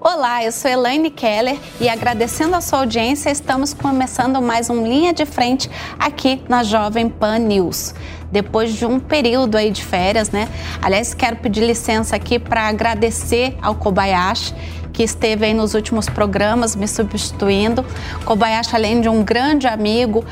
[0.00, 5.14] Olá, eu sou Elaine Keller e agradecendo a sua audiência, estamos começando mais um Linha
[5.14, 7.94] de Frente aqui na Jovem Pan News.
[8.30, 10.48] Depois de um período aí de férias, né?
[10.82, 14.52] Aliás, quero pedir licença aqui para agradecer ao Kobayashi
[14.92, 17.84] que esteve aí nos últimos programas me substituindo.
[18.24, 20.24] Kobayashi, além de um grande amigo,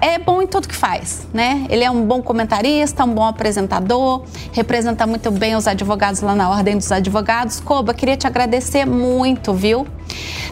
[0.00, 1.66] é bom em tudo que faz, né?
[1.68, 6.48] Ele é um bom comentarista, um bom apresentador, representa muito bem os advogados lá na
[6.48, 7.60] Ordem dos Advogados.
[7.60, 9.86] Coba, queria te agradecer muito, viu?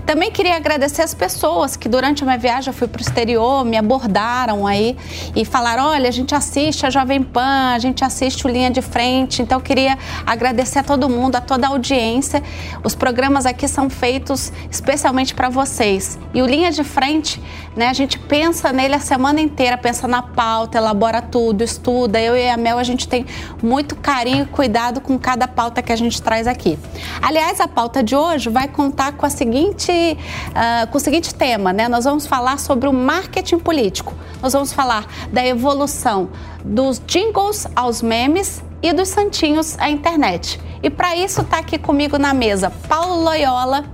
[0.04, 3.64] Também queria agradecer as pessoas que durante a minha viagem eu fui para o exterior,
[3.64, 4.96] me abordaram aí
[5.36, 8.82] e falaram: olha, a gente assiste a Jovem Pan, a gente assiste o Linha de
[8.82, 9.42] Frente.
[9.42, 12.42] Então, queria agradecer a todo mundo, a toda a audiência.
[12.82, 16.18] Os programas aqui são feitos especialmente para vocês.
[16.34, 17.40] E o Linha de Frente,
[17.76, 22.20] né, a gente pensa nele a semana inteira, pensa na pauta, elabora tudo, estuda.
[22.20, 23.24] Eu e a Mel, a gente tem
[23.62, 26.78] muito carinho e cuidado com cada pauta que a gente traz aqui.
[27.20, 31.72] Aliás, a pauta de hoje vai contar com a seguinte, uh, com o seguinte tema,
[31.72, 31.88] né?
[31.88, 34.14] Nós vamos falar sobre o marketing político.
[34.42, 36.30] Nós vamos falar da evolução
[36.64, 40.60] dos jingles aos memes e dos santinhos à internet.
[40.82, 43.84] E para isso está aqui comigo na mesa Paulo Loyola,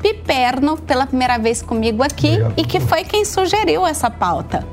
[0.00, 2.54] Piperno, pela primeira vez comigo aqui, Obrigado.
[2.56, 4.66] e que foi quem sugeriu essa pauta.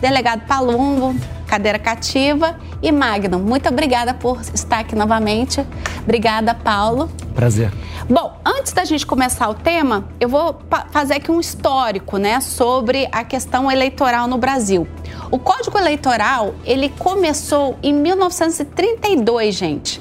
[0.00, 1.14] Delegado Palumbo,
[1.46, 3.38] cadeira cativa e Magno.
[3.38, 5.64] Muito obrigada por estar aqui novamente.
[6.02, 7.10] Obrigada, Paulo.
[7.34, 7.70] Prazer.
[8.08, 10.58] Bom, antes da gente começar o tema, eu vou
[10.90, 14.86] fazer aqui um histórico, né, sobre a questão eleitoral no Brasil.
[15.30, 20.00] O Código Eleitoral, ele começou em 1932, gente.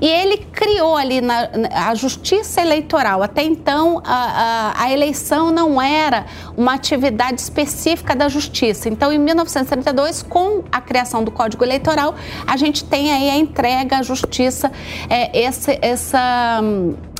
[0.00, 1.48] E ele criou ali na,
[1.88, 3.22] a justiça eleitoral.
[3.22, 8.88] Até então, a, a, a, eleição não era uma atividade específica da justiça.
[8.88, 12.14] Então, em 1932, com a criação do Código Eleitoral,
[12.46, 14.70] a gente tem aí a entrega à justiça,
[15.08, 16.60] é, esse, essa,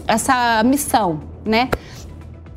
[0.06, 1.68] essa missão, né?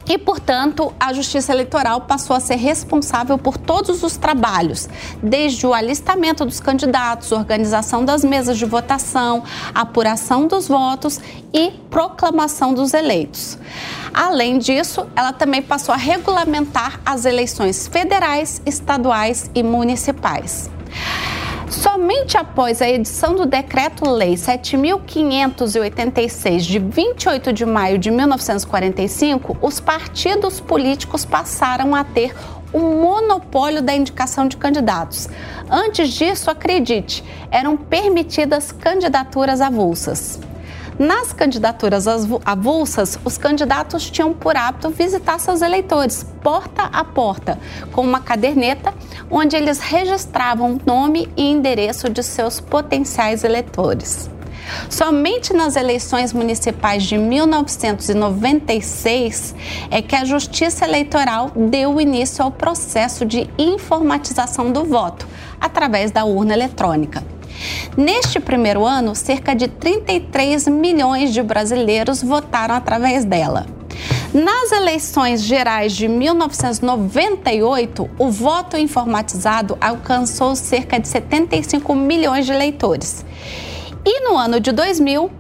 [0.10, 4.88] E, portanto, a Justiça Eleitoral passou a ser responsável por todos os trabalhos,
[5.22, 9.44] desde o alistamento dos candidatos, organização das mesas de votação,
[9.76, 11.20] apuração dos votos
[11.54, 13.58] e proclamação dos eleitos.
[14.14, 20.70] Além disso, ela também passou a regulamentar as eleições federais, estaduais e municipais.
[21.70, 30.62] Somente após a edição do Decreto-Lei 7.586, de 28 de maio de 1945, os partidos
[30.62, 32.34] políticos passaram a ter
[32.72, 35.28] o monopólio da indicação de candidatos.
[35.70, 40.40] Antes disso, acredite, eram permitidas candidaturas avulsas.
[41.00, 42.06] Nas candidaturas
[42.44, 47.60] avulsas, os candidatos tinham por hábito visitar seus eleitores porta a porta,
[47.92, 48.92] com uma caderneta
[49.30, 54.28] onde eles registravam nome e endereço de seus potenciais eleitores.
[54.90, 59.54] Somente nas eleições municipais de 1996
[59.92, 65.28] é que a Justiça Eleitoral deu início ao processo de informatização do voto
[65.62, 67.37] através da urna eletrônica.
[67.96, 73.66] Neste primeiro ano, cerca de 33 milhões de brasileiros votaram através dela.
[74.34, 83.26] Nas eleições gerais de 1998, o voto informatizado alcançou cerca de 75 milhões de eleitores.
[84.06, 85.32] E no ano de 2000,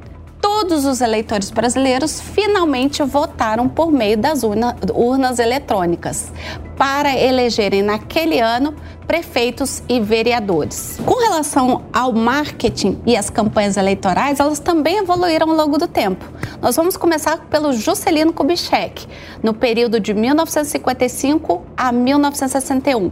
[0.41, 6.31] todos os eleitores brasileiros finalmente votaram por meio das urnas eletrônicas
[6.77, 8.75] para elegerem naquele ano
[9.07, 10.99] prefeitos e vereadores.
[11.05, 16.25] Com relação ao marketing e as campanhas eleitorais, elas também evoluíram ao longo do tempo.
[16.61, 19.07] Nós vamos começar pelo Juscelino Kubitschek,
[19.41, 23.11] no período de 1955 a 1961.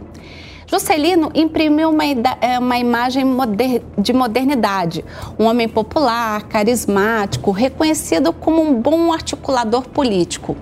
[0.68, 2.04] Juscelino imprimiu uma,
[2.40, 5.04] é, uma imagem moder, de modernidade,
[5.38, 10.56] um homem popular, carismático, reconhecido como um bom articulador político.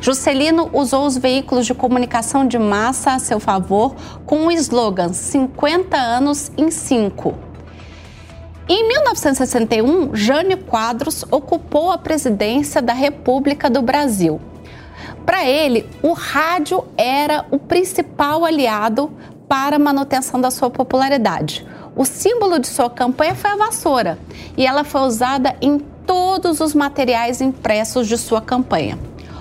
[0.00, 3.94] Juscelino usou os veículos de comunicação de massa a seu favor
[4.24, 7.34] com o slogan 50 anos em 5.
[8.68, 14.40] Em 1961, Jânio Quadros ocupou a presidência da República do Brasil.
[15.26, 19.12] Para ele, o rádio era o principal aliado
[19.52, 21.66] para a manutenção da sua popularidade.
[21.94, 24.18] O símbolo de sua campanha foi a vassoura
[24.56, 28.98] e ela foi usada em todos os materiais impressos de sua campanha.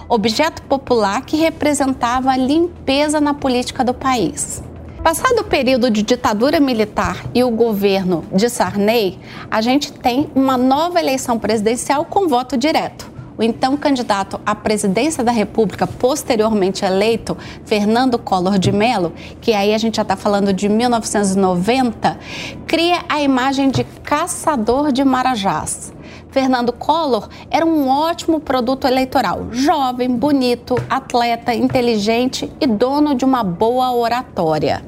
[0.09, 4.61] Objeto popular que representava a limpeza na política do país.
[5.01, 9.17] Passado o período de ditadura militar e o governo de Sarney,
[9.49, 13.10] a gente tem uma nova eleição presidencial com voto direto.
[13.38, 19.74] O então candidato à presidência da República, posteriormente eleito, Fernando Collor de Mello, que aí
[19.74, 22.19] a gente já está falando de 1990,
[22.68, 25.94] cria a imagem de caçador de marajás.
[26.30, 29.48] Fernando Collor era um ótimo produto eleitoral.
[29.51, 34.83] Jovem, bonito, atleta, inteligente e dono de uma boa oratória.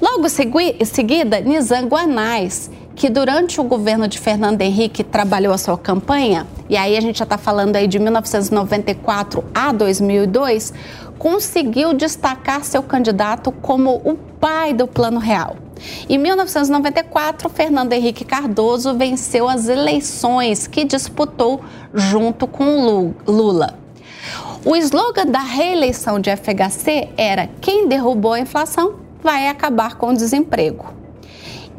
[0.00, 5.78] Logo em seguida, Nizam Guanais, que durante o governo de Fernando Henrique trabalhou a sua
[5.78, 10.74] campanha, e aí a gente já está falando aí de 1994 a 2002,
[11.18, 15.56] conseguiu destacar seu candidato como o pai do Plano Real.
[16.10, 21.62] Em 1994, Fernando Henrique Cardoso venceu as eleições que disputou
[21.94, 23.78] junto com Lula.
[24.62, 30.14] O slogan da reeleição de FHC era: quem derrubou a inflação vai acabar com o
[30.14, 30.99] desemprego.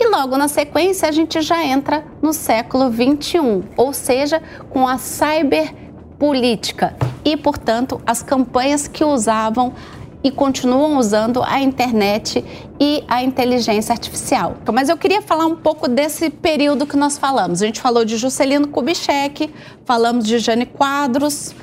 [0.04, 4.98] E logo na sequência a gente já entra no século 21, ou seja, com a
[4.98, 9.76] cyberpolítica e, portanto, as campanhas que usavam
[10.24, 12.44] e continuam usando a internet
[12.80, 14.56] e a inteligência artificial.
[14.74, 17.62] Mas eu queria falar um pouco desse período que nós falamos.
[17.62, 19.54] A gente falou de Juscelino Kubitschek,
[19.86, 21.54] falamos de Jane Quadros,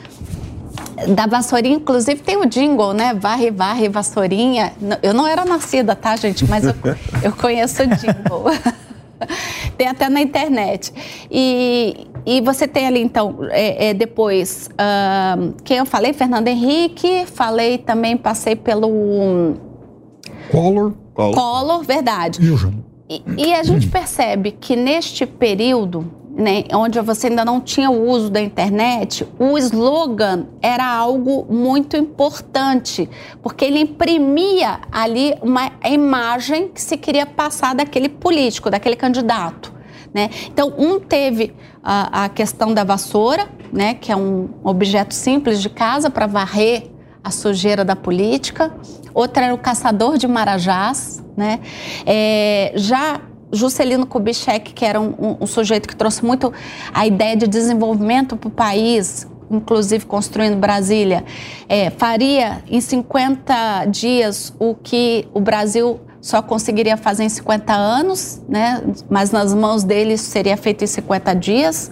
[1.14, 3.14] da vassourinha, inclusive tem o jingle, né?
[3.14, 4.72] Varre, varre, vassourinha.
[5.02, 6.44] Eu não era nascida, tá, gente?
[6.48, 6.74] Mas eu,
[7.22, 8.44] eu conheço o jingle.
[9.76, 10.92] tem até na internet.
[11.30, 16.12] E, e você tem ali, então, é, é, depois, uh, quem eu falei?
[16.12, 19.54] Fernando Henrique, falei também, passei pelo.
[20.50, 20.94] Collor.
[21.14, 22.40] Collor, Collor verdade.
[23.08, 28.08] E, e a gente percebe que neste período né, onde você ainda não tinha o
[28.08, 33.10] uso da internet, o slogan era algo muito importante,
[33.42, 39.74] porque ele imprimia ali uma imagem que se queria passar daquele político, daquele candidato.
[40.14, 40.30] Né?
[40.46, 41.52] Então, um teve
[41.82, 46.88] a, a questão da vassoura, né, que é um objeto simples de casa para varrer
[47.22, 48.72] a sujeira da política.
[49.12, 51.22] Outra era o caçador de marajás.
[51.36, 51.60] Né?
[52.06, 53.20] É, já
[53.52, 56.52] Juscelino Kubitschek, que era um, um, sujeito que trouxe muito
[56.92, 61.24] a ideia de desenvolvimento para o país, inclusive construindo Brasília,
[61.68, 68.42] é, faria em 50 dias o que o Brasil só conseguiria fazer em 50 anos,
[68.48, 68.82] né?
[69.08, 71.90] mas nas mãos dele seria feito em 50 dias.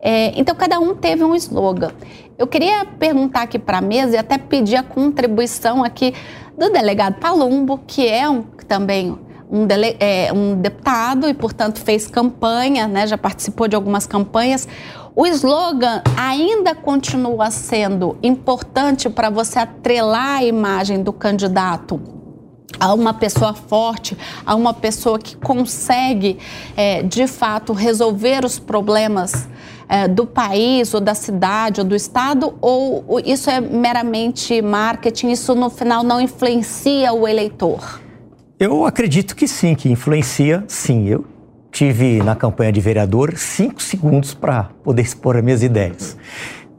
[0.00, 1.90] É, então, cada um teve um slogan.
[2.38, 6.12] Eu queria perguntar aqui para a mesa e até pedir a contribuição aqui
[6.56, 9.16] do delegado Palumbo, que é um, também
[9.50, 14.68] um, dele, é, um deputado e, portanto, fez campanha, né, já participou de algumas campanhas.
[15.14, 22.00] O slogan ainda continua sendo importante para você atrelar a imagem do candidato
[22.78, 26.38] a uma pessoa forte, a uma pessoa que consegue,
[26.76, 29.48] é, de fato, resolver os problemas
[29.88, 35.54] é, do país, ou da cidade, ou do estado, ou, isso é meramente marketing, isso
[35.54, 38.00] no final não influencia o eleitor?
[38.58, 41.06] Eu acredito que sim, que influencia, sim.
[41.08, 41.26] Eu
[41.70, 46.16] tive na campanha de vereador cinco segundos para poder expor as minhas ideias.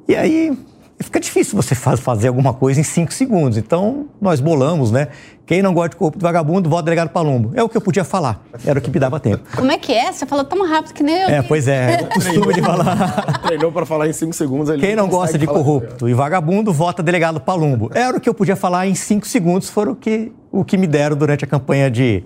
[0.08, 0.58] E aí
[1.00, 3.58] fica difícil você fazer alguma coisa em cinco segundos.
[3.58, 5.10] Então, nós bolamos, né?
[5.46, 7.52] Quem não gosta de corpo de vagabundo, vota delegado Palumbo.
[7.56, 8.44] É o que eu podia falar.
[8.66, 9.44] Era o que me dava tempo.
[9.56, 10.12] Como é que é?
[10.12, 11.30] Você falou tão rápido que nem eu.
[11.30, 12.02] É, pois é.
[12.02, 13.40] Eu costumo de falar.
[13.44, 14.76] Treinou para falar em cinco segundos.
[14.80, 17.90] Quem não, não gosta de corrupto e vagabundo, vota delegado Palumbo.
[17.94, 20.88] Era o que eu podia falar em cinco segundos, foram o que, o que me
[20.88, 22.26] deram durante a campanha de,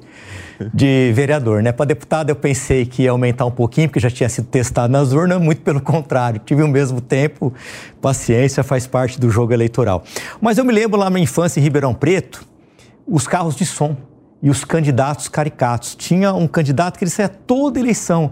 [0.73, 1.63] de vereador.
[1.63, 1.71] Né?
[1.71, 5.13] Para deputado, eu pensei que ia aumentar um pouquinho, porque já tinha sido testado nas
[5.13, 6.41] urnas, muito pelo contrário.
[6.45, 7.53] Tive o mesmo tempo,
[8.01, 10.03] paciência, faz parte do jogo eleitoral.
[10.39, 12.45] Mas eu me lembro lá na minha infância em Ribeirão Preto,
[13.07, 13.95] os carros de som
[14.41, 15.95] e os candidatos caricatos.
[15.95, 18.31] Tinha um candidato que ele saía toda eleição.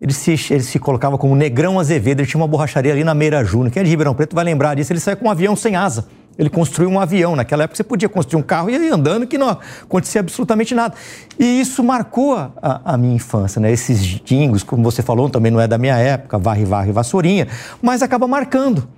[0.00, 3.44] Ele se, ele se colocava como Negrão Azevedo, ele tinha uma borracharia ali na Meira
[3.44, 3.70] Júnior.
[3.70, 4.92] Quem é de Ribeirão Preto vai lembrar disso.
[4.92, 6.06] Ele saía com um avião sem asa.
[6.38, 7.36] Ele construiu um avião.
[7.36, 10.94] Naquela época você podia construir um carro e ir andando que não acontecia absolutamente nada.
[11.38, 12.52] E isso marcou a,
[12.84, 13.70] a minha infância, né?
[13.70, 17.48] Esses jingles, como você falou, também não é da minha época, varre, varre, vassourinha,
[17.80, 18.88] mas acaba marcando.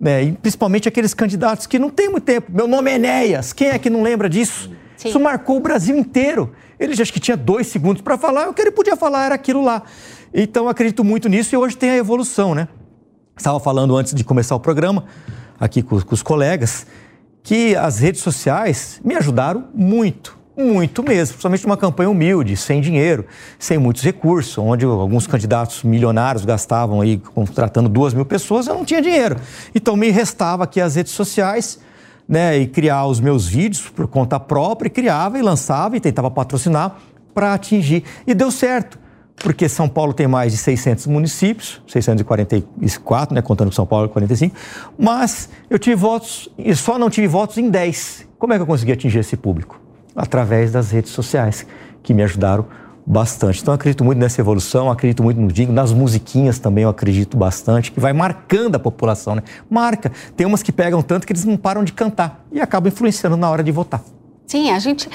[0.00, 0.24] Né?
[0.24, 2.50] E principalmente aqueles candidatos que não tem muito tempo.
[2.50, 3.52] Meu nome é Enéas.
[3.52, 4.70] Quem é que não lembra disso?
[4.96, 5.08] Sim.
[5.08, 6.52] Isso marcou o Brasil inteiro.
[6.78, 9.34] Ele já acho que tinha dois segundos para falar, o que ele podia falar era
[9.34, 9.82] aquilo lá.
[10.32, 12.68] Então acredito muito nisso e hoje tem a evolução, né?
[13.36, 15.04] Estava falando antes de começar o programa,
[15.60, 16.86] aqui com, com os colegas,
[17.42, 23.26] que as redes sociais me ajudaram muito, muito mesmo, principalmente numa campanha humilde, sem dinheiro,
[23.58, 28.84] sem muitos recursos, onde alguns candidatos milionários gastavam aí contratando duas mil pessoas, eu não
[28.84, 29.36] tinha dinheiro.
[29.74, 31.78] Então me restava aqui as redes sociais,
[32.28, 36.30] né, e criar os meus vídeos por conta própria, e criava e lançava e tentava
[36.30, 36.96] patrocinar
[37.34, 38.04] para atingir.
[38.26, 38.98] E deu certo
[39.40, 44.54] porque São Paulo tem mais de 600 municípios, 644, né, contando com São Paulo 45,
[44.98, 48.28] mas eu tive votos e só não tive votos em 10.
[48.38, 49.80] Como é que eu consegui atingir esse público?
[50.14, 51.66] Através das redes sociais,
[52.02, 52.66] que me ajudaram
[53.06, 53.62] bastante.
[53.62, 57.90] Então, acredito muito nessa evolução, acredito muito no Dingo, nas musiquinhas também eu acredito bastante,
[57.90, 59.42] que vai marcando a população, né?
[59.68, 60.12] Marca.
[60.36, 63.50] Tem umas que pegam tanto que eles não param de cantar e acabam influenciando na
[63.50, 64.02] hora de votar.
[64.50, 65.08] Sim, a gente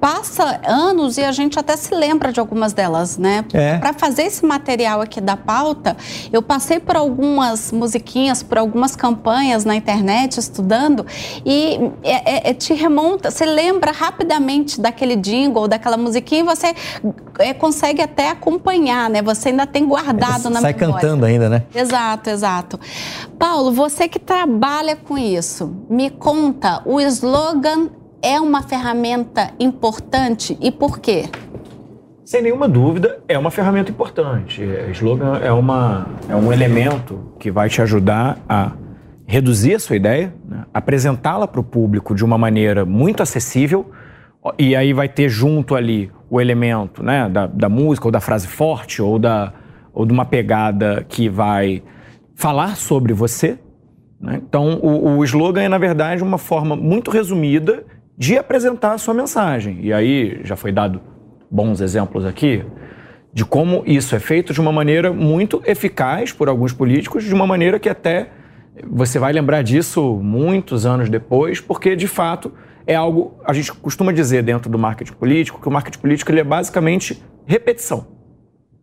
[0.00, 3.44] passa anos e a gente até se lembra de algumas delas, né?
[3.52, 3.78] É.
[3.78, 5.96] Para fazer esse material aqui da pauta,
[6.32, 11.06] eu passei por algumas musiquinhas, por algumas campanhas na internet estudando
[11.46, 16.74] e é, é, é te remonta, você lembra rapidamente daquele jingle, daquela musiquinha e você
[17.38, 19.22] é, consegue até acompanhar, né?
[19.22, 20.92] Você ainda tem guardado na sai memória.
[20.92, 21.62] Sai cantando ainda, né?
[21.72, 22.80] Exato, exato.
[23.38, 30.70] Paulo, você que trabalha com isso, me conta o slogan é uma ferramenta importante e
[30.70, 31.24] por quê?
[32.24, 34.62] Sem nenhuma dúvida, é uma ferramenta importante.
[34.62, 38.72] O slogan é, uma, é um elemento que vai te ajudar a
[39.26, 40.64] reduzir a sua ideia, né?
[40.72, 43.90] apresentá-la para o público de uma maneira muito acessível,
[44.58, 48.46] e aí vai ter junto ali o elemento né, da, da música, ou da frase
[48.46, 49.52] forte, ou, da,
[49.92, 51.82] ou de uma pegada que vai
[52.34, 53.58] falar sobre você.
[54.20, 54.40] Né?
[54.42, 57.84] Então, o, o slogan é, na verdade, uma forma muito resumida
[58.16, 59.78] de apresentar a sua mensagem.
[59.82, 61.00] E aí já foi dado
[61.50, 62.64] bons exemplos aqui
[63.32, 67.46] de como isso é feito de uma maneira muito eficaz por alguns políticos, de uma
[67.46, 68.28] maneira que até
[68.86, 72.52] você vai lembrar disso muitos anos depois, porque de fato
[72.86, 76.40] é algo, a gente costuma dizer dentro do marketing político, que o marketing político ele
[76.40, 78.06] é basicamente repetição.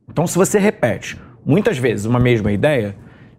[0.09, 2.95] Então, se você repete muitas vezes uma mesma ideia,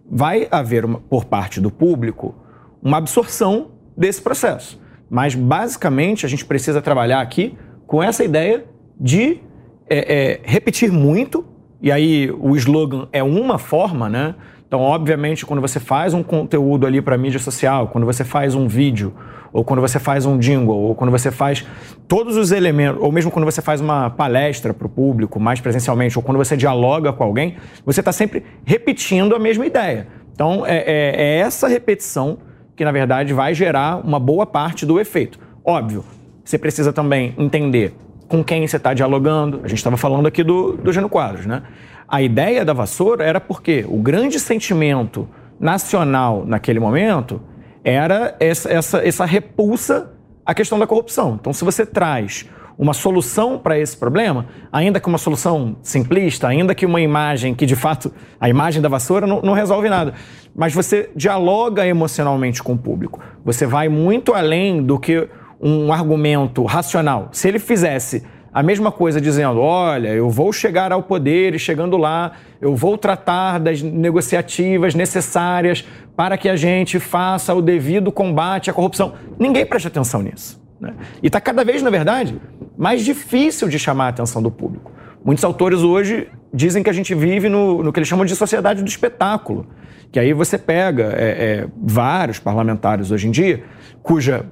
[0.09, 2.35] vai haver uma, por parte do público
[2.81, 4.79] uma absorção desse processo.
[5.11, 8.63] Mas, basicamente, a gente precisa trabalhar aqui com essa ideia
[8.97, 9.41] de
[9.89, 11.43] é, é, repetir muito,
[11.81, 14.35] e aí o slogan é uma forma, né?
[14.65, 18.69] Então, obviamente, quando você faz um conteúdo ali para mídia social, quando você faz um
[18.69, 19.13] vídeo,
[19.51, 21.67] ou quando você faz um jingle, ou quando você faz
[22.07, 26.17] todos os elementos, ou mesmo quando você faz uma palestra para o público, mais presencialmente,
[26.17, 30.07] ou quando você dialoga com alguém, você está sempre repetindo a mesma ideia.
[30.33, 32.37] Então, é, é, é essa repetição
[32.81, 35.37] que na verdade vai gerar uma boa parte do efeito.
[35.63, 36.03] Óbvio,
[36.43, 37.93] você precisa também entender
[38.27, 39.61] com quem você está dialogando.
[39.63, 41.61] A gente estava falando aqui do, do Geno Quadros, né?
[42.07, 47.39] A ideia da vassoura era porque o grande sentimento nacional naquele momento
[47.83, 50.11] era essa, essa, essa repulsa
[50.43, 51.37] à questão da corrupção.
[51.39, 52.49] Então, se você traz
[52.81, 57.63] uma solução para esse problema, ainda que uma solução simplista, ainda que uma imagem que
[57.63, 60.15] de fato a imagem da vassoura não, não resolve nada,
[60.55, 63.19] mas você dialoga emocionalmente com o público.
[63.45, 65.29] Você vai muito além do que
[65.61, 67.29] um argumento racional.
[67.31, 71.97] Se ele fizesse a mesma coisa dizendo: olha, eu vou chegar ao poder e chegando
[71.97, 78.71] lá, eu vou tratar das negociativas necessárias para que a gente faça o devido combate
[78.71, 79.13] à corrupção.
[79.37, 80.59] Ninguém presta atenção nisso.
[80.81, 80.95] Né?
[81.21, 82.41] E está cada vez, na verdade,
[82.77, 84.91] mais difícil de chamar a atenção do público.
[85.23, 88.81] Muitos autores hoje dizem que a gente vive no, no que eles chamam de sociedade
[88.81, 89.67] do espetáculo.
[90.11, 91.29] Que aí você pega é,
[91.63, 93.63] é, vários parlamentares hoje em dia,
[94.01, 94.45] cuja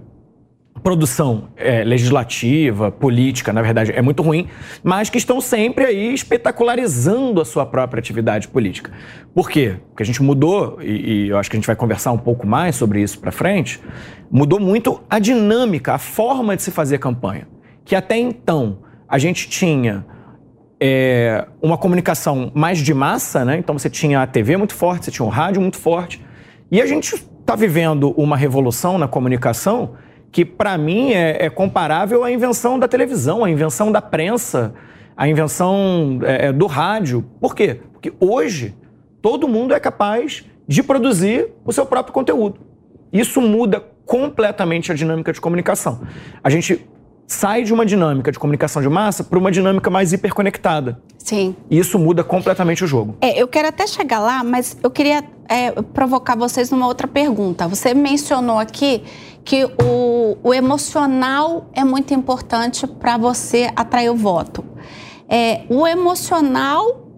[0.79, 4.47] produção é, legislativa, política, na verdade, é muito ruim,
[4.81, 8.91] mas que estão sempre aí espetacularizando a sua própria atividade política.
[9.33, 9.75] Por quê?
[9.89, 12.47] Porque a gente mudou, e, e eu acho que a gente vai conversar um pouco
[12.47, 13.81] mais sobre isso para frente,
[14.31, 17.45] mudou muito a dinâmica, a forma de se fazer campanha.
[17.85, 20.05] Que até então a gente tinha
[20.79, 23.57] é, uma comunicação mais de massa, né?
[23.57, 26.23] Então você tinha a TV muito forte, você tinha o rádio muito forte,
[26.71, 29.95] e a gente está vivendo uma revolução na comunicação
[30.31, 34.73] que para mim é, é, comparável à invenção da televisão, à invenção da prensa,
[35.17, 37.25] à invenção é, é, do rádio.
[37.41, 37.79] Por quê?
[37.91, 38.75] Porque hoje
[39.21, 42.59] todo mundo é capaz de produzir o seu próprio conteúdo.
[43.11, 46.01] Isso muda completamente a dinâmica de comunicação.
[46.43, 46.87] A gente
[47.29, 50.99] sai de uma dinâmica de comunicação de massa para uma dinâmica mais hiperconectada.
[51.19, 51.55] Sim.
[51.69, 53.15] E isso muda completamente o jogo.
[53.21, 57.67] É, eu quero até chegar lá, mas eu queria é, provocar vocês numa outra pergunta.
[57.67, 59.03] Você mencionou aqui
[59.45, 64.65] que o, o emocional é muito importante para você atrair o voto.
[65.29, 67.09] É, o emocional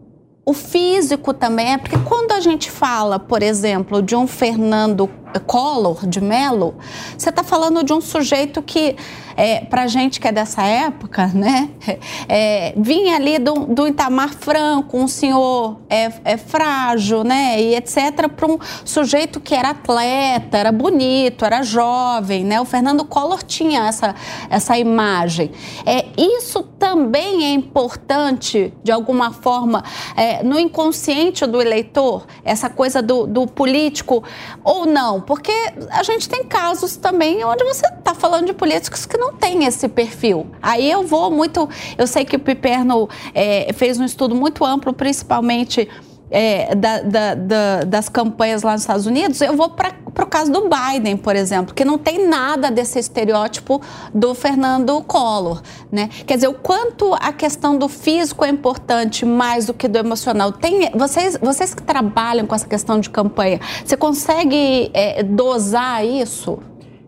[0.44, 6.05] o físico também é porque quando a gente fala, por exemplo, de um Fernando Collor
[6.05, 6.75] de Mello,
[7.17, 8.95] você está falando de um sujeito que,
[9.38, 11.69] é, para gente que é dessa época, né,
[12.27, 18.27] é, vinha ali do, do Itamar Franco, um senhor é, é frágil, né, e etc.,
[18.35, 23.88] para um sujeito que era atleta, era bonito, era jovem, né, o Fernando Collor tinha
[23.88, 24.15] essa,
[24.50, 25.51] essa imagem.
[25.85, 29.83] É, isso também é importante, de alguma forma,
[30.15, 34.23] é, no inconsciente do eleitor, essa coisa do, do político,
[34.63, 35.21] ou não?
[35.22, 35.51] Porque
[35.90, 39.88] a gente tem casos também onde você está falando de políticos que não têm esse
[39.88, 40.48] perfil.
[40.62, 41.70] Aí eu vou muito.
[41.98, 45.88] Eu sei que o Piperno é, fez um estudo muito amplo, principalmente
[46.31, 50.51] é, da, da, da, das campanhas lá nos Estados Unidos, eu vou para o caso
[50.51, 53.81] do Biden, por exemplo, que não tem nada desse estereótipo
[54.13, 55.61] do Fernando Collor.
[55.91, 56.09] Né?
[56.25, 60.51] Quer dizer, o quanto a questão do físico é importante mais do que do emocional.
[60.53, 66.59] Tem, vocês, vocês que trabalham com essa questão de campanha, você consegue é, dosar isso?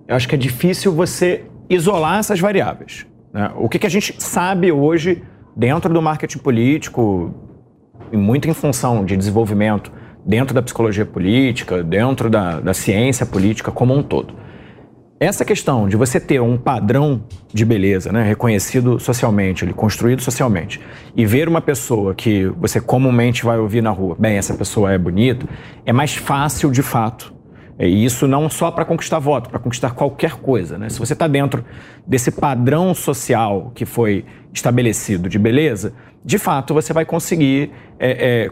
[0.06, 3.06] Eu acho que é difícil você isolar essas variáveis.
[3.32, 3.52] Né?
[3.56, 5.24] O que, que a gente sabe hoje
[5.56, 7.34] dentro do marketing político,
[8.14, 9.92] e muito em função de desenvolvimento
[10.24, 14.36] dentro da psicologia política, dentro da, da ciência política como um todo.
[15.20, 20.80] Essa questão de você ter um padrão de beleza, né, reconhecido socialmente, ele construído socialmente,
[21.16, 24.98] e ver uma pessoa que você comumente vai ouvir na rua, bem, essa pessoa é
[24.98, 25.48] bonita,
[25.86, 27.34] é mais fácil de fato.
[27.80, 30.78] E isso não só para conquistar voto, para conquistar qualquer coisa.
[30.78, 30.90] Né?
[30.90, 31.66] Se você está dentro
[32.06, 38.52] desse padrão social que foi estabelecido de beleza, de fato você vai conseguir é, é,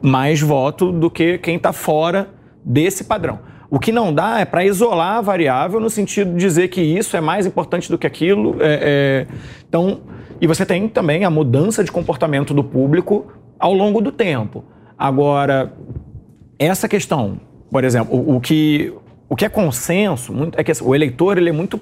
[0.00, 2.30] mais voto do que quem está fora
[2.64, 3.38] desse padrão.
[3.68, 7.16] O que não dá é para isolar a variável no sentido de dizer que isso
[7.16, 8.56] é mais importante do que aquilo.
[8.60, 9.26] É, é,
[9.68, 10.00] então,
[10.40, 13.26] e você tem também a mudança de comportamento do público
[13.58, 14.64] ao longo do tempo.
[14.96, 15.72] Agora,
[16.58, 17.40] essa questão,
[17.70, 18.92] por exemplo, o, o que,
[19.28, 21.80] o que é consenso muito, é que o eleitor ele é muito.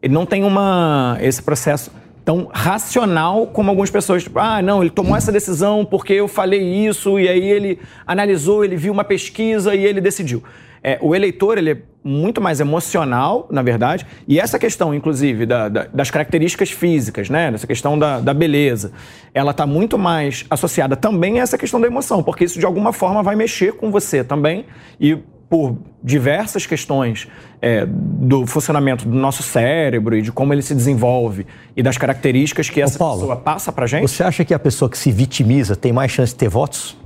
[0.00, 1.92] Ele não tem uma, esse processo
[2.24, 4.24] tão racional como algumas pessoas.
[4.24, 8.64] Tipo, ah, não, ele tomou essa decisão porque eu falei isso, e aí ele analisou,
[8.64, 10.42] ele viu uma pesquisa e ele decidiu.
[10.82, 15.68] É, o eleitor ele é muito mais emocional, na verdade, e essa questão, inclusive, da,
[15.68, 18.90] da, das características físicas, né, dessa questão da, da beleza,
[19.32, 22.92] ela está muito mais associada também a essa questão da emoção, porque isso de alguma
[22.92, 24.66] forma vai mexer com você também
[25.00, 25.16] e
[25.48, 27.28] por diversas questões
[27.60, 32.70] é, do funcionamento do nosso cérebro e de como ele se desenvolve e das características
[32.70, 34.08] que essa Paulo, pessoa passa para gente.
[34.08, 36.96] Você acha que a pessoa que se vitimiza tem mais chance de ter votos?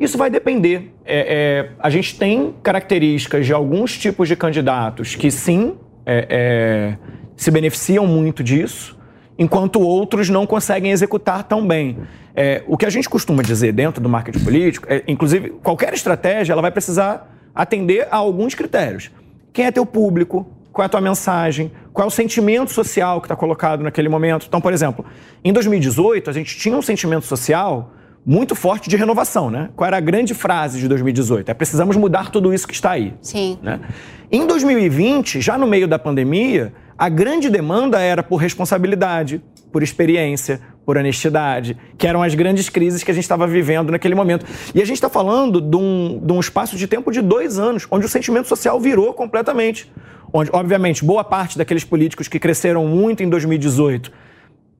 [0.00, 0.94] Isso vai depender.
[1.04, 6.98] É, é, a gente tem características de alguns tipos de candidatos que sim é, é,
[7.36, 8.98] se beneficiam muito disso,
[9.38, 11.98] enquanto outros não conseguem executar tão bem.
[12.34, 16.54] É, o que a gente costuma dizer dentro do marketing político, é, inclusive qualquer estratégia,
[16.54, 19.10] ela vai precisar atender a alguns critérios.
[19.52, 20.46] Quem é teu público?
[20.72, 21.70] Qual é a tua mensagem?
[21.92, 24.46] Qual é o sentimento social que está colocado naquele momento?
[24.48, 25.04] Então, por exemplo,
[25.44, 27.92] em 2018, a gente tinha um sentimento social
[28.24, 29.70] muito forte de renovação, né?
[29.74, 31.50] Qual era a grande frase de 2018?
[31.50, 33.14] É precisamos mudar tudo isso que está aí.
[33.22, 33.58] Sim.
[33.62, 33.80] Né?
[34.30, 40.60] Em 2020, já no meio da pandemia, a grande demanda era por responsabilidade, por experiência,
[40.84, 44.44] por honestidade, que eram as grandes crises que a gente estava vivendo naquele momento.
[44.74, 47.86] E a gente está falando de um, de um espaço de tempo de dois anos,
[47.90, 49.90] onde o sentimento social virou completamente.
[50.32, 54.12] Onde, obviamente, boa parte daqueles políticos que cresceram muito em 2018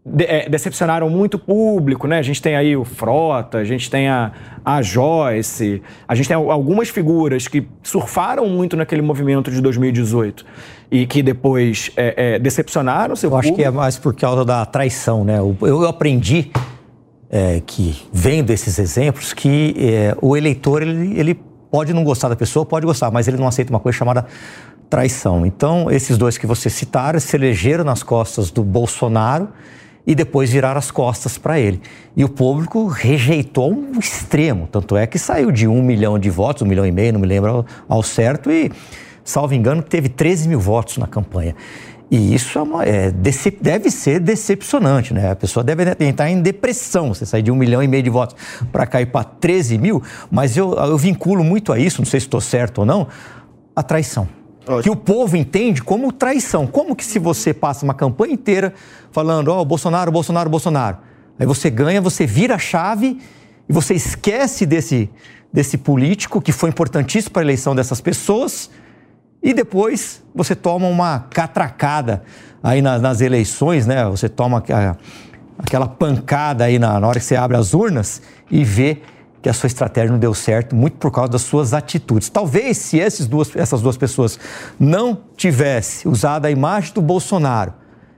[0.05, 2.19] de, é, decepcionaram muito o público, né?
[2.19, 4.33] A gente tem aí o Frota, a gente tem a,
[4.65, 10.45] a Joyce, a gente tem algumas figuras que surfaram muito naquele movimento de 2018
[10.91, 13.55] e que depois é, é, decepcionaram seu Eu público.
[13.55, 15.39] acho que é mais por causa da traição, né?
[15.39, 16.51] Eu aprendi
[17.29, 21.35] é, que, vendo esses exemplos, que é, o eleitor, ele, ele
[21.71, 24.27] pode não gostar da pessoa, pode gostar, mas ele não aceita uma coisa chamada
[24.89, 25.47] traição.
[25.47, 29.49] Então, esses dois que você citaram se elegeram nas costas do Bolsonaro
[30.07, 31.81] e depois virar as costas para ele.
[32.17, 36.63] E o público rejeitou um extremo, tanto é que saiu de um milhão de votos,
[36.63, 38.71] um milhão e meio, não me lembro ao, certo, e,
[39.25, 41.55] salvo engano, teve 13 mil votos na campanha.
[42.11, 43.13] E isso é uma, é,
[43.61, 45.31] deve ser decepcionante, né?
[45.31, 48.35] A pessoa deve entrar em depressão, você sair de um milhão e meio de votos
[48.73, 52.27] para cair para 13 mil, mas eu, eu vinculo muito a isso, não sei se
[52.27, 53.07] estou certo ou não,
[53.77, 54.40] a traição.
[54.83, 56.67] Que o povo entende como traição.
[56.67, 58.75] Como que se você passa uma campanha inteira
[59.11, 60.99] falando, ó, oh, Bolsonaro, Bolsonaro, Bolsonaro,
[61.39, 63.19] aí você ganha, você vira a chave
[63.69, 65.11] e você esquece desse,
[65.53, 68.71] desse político que foi importantíssimo para a eleição dessas pessoas
[69.43, 72.23] e depois você toma uma catracada
[72.63, 74.05] aí nas, nas eleições, né?
[74.07, 74.63] Você toma
[75.59, 78.21] aquela pancada aí na, na hora que você abre as urnas
[78.51, 78.99] e vê
[79.43, 82.29] que a sua estratégia não deu certo, muito por causa das suas atitudes.
[82.29, 84.39] Talvez se esses duas, essas duas pessoas
[84.79, 87.75] não tivessem usado a imagem do Bolsonaro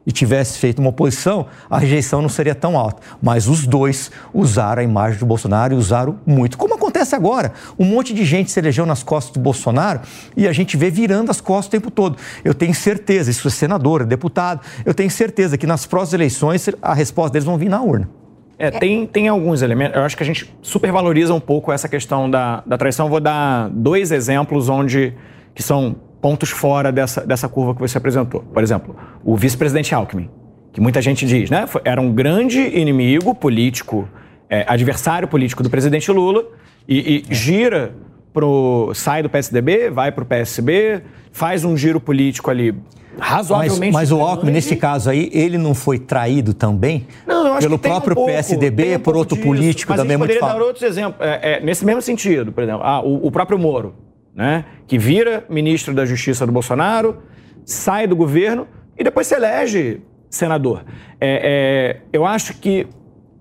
[0.06, 3.00] e tivesse feito uma oposição, a rejeição não seria tão alta.
[3.22, 6.58] Mas os dois usaram a imagem do Bolsonaro e usaram muito.
[6.58, 7.52] Como acontece agora?
[7.78, 10.00] Um monte de gente se elegeu nas costas do Bolsonaro
[10.36, 12.16] e a gente vê virando as costas o tempo todo.
[12.44, 16.68] Eu tenho certeza, isso é senador, é deputado, eu tenho certeza que nas próximas eleições
[16.80, 18.21] a resposta deles vão vir na urna.
[18.62, 19.96] É, tem, tem alguns elementos.
[19.96, 23.08] Eu acho que a gente supervaloriza um pouco essa questão da, da traição.
[23.08, 25.14] Vou dar dois exemplos onde
[25.52, 28.44] que são pontos fora dessa, dessa curva que você apresentou.
[28.54, 28.94] Por exemplo,
[29.24, 30.30] o vice-presidente Alckmin,
[30.72, 31.66] que muita gente diz, né?
[31.84, 34.08] Era um grande inimigo político,
[34.48, 36.44] é, adversário político do presidente Lula,
[36.88, 37.92] e, e gira
[38.32, 38.92] pro.
[38.94, 42.72] sai do PSDB, vai para o PSB, faz um giro político ali
[43.18, 43.92] razoavelmente.
[43.92, 47.06] Mas, mas o Alckmin, nesse caso aí, ele não foi traído também?
[47.26, 49.48] Não, eu acho Pelo que próprio um pouco, PSDB, um por outro disso.
[49.48, 51.20] político mas também muito poderia dar outros exemplos.
[51.20, 53.94] É, é, nesse mesmo sentido, por exemplo, ah, o, o, próprio Moro,
[54.34, 57.18] né, que vira ministro da Justiça do Bolsonaro,
[57.64, 58.66] sai do governo
[58.98, 60.84] e depois se elege senador.
[61.20, 62.86] É, é eu acho que,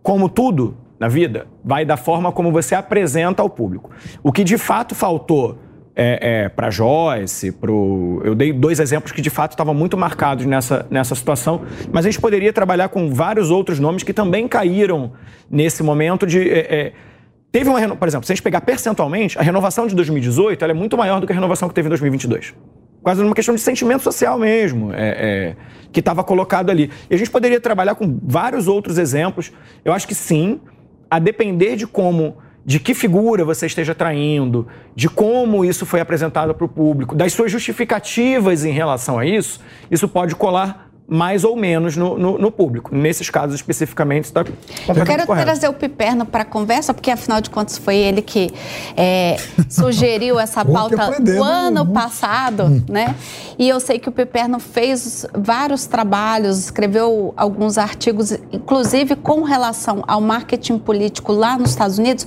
[0.04, 3.90] como tudo na vida, vai da forma como você apresenta ao público.
[4.22, 5.58] O que de fato faltou
[6.02, 8.22] é, é, para Joyce, pro...
[8.26, 11.62] eu dei dois exemplos que de fato estavam muito marcados nessa, nessa situação,
[11.92, 15.12] mas a gente poderia trabalhar com vários outros nomes que também caíram
[15.50, 16.50] nesse momento de.
[16.50, 16.94] É, é
[17.52, 20.98] teve uma, por exemplo, se a gente pegar percentualmente, a renovação de 2018 é muito
[20.98, 22.56] maior do que a renovação que teve em 2022.
[23.04, 25.56] Quase numa questão de sentimento social mesmo, é, é,
[25.92, 26.90] que estava colocado ali.
[27.12, 29.52] E a gente poderia trabalhar com vários outros exemplos.
[29.86, 30.62] Eu acho que sim,
[31.10, 36.54] a depender de como de que figura você esteja traindo, de como isso foi apresentado
[36.54, 41.58] para o público, das suas justificativas em relação a isso, isso pode colar mais ou
[41.58, 42.96] menos no, no, no público.
[42.96, 44.46] Nesses casos especificamente, está
[44.88, 45.46] Eu quero correto.
[45.46, 48.50] trazer o Piperno para a conversa, porque afinal de contas foi ele que
[48.96, 49.36] é,
[49.68, 52.82] sugeriu essa pauta o ano passado, hum.
[52.88, 53.14] né?
[53.60, 60.06] E eu sei que o Piperno fez vários trabalhos, escreveu alguns artigos, inclusive com relação
[60.08, 62.26] ao marketing político lá nos Estados Unidos.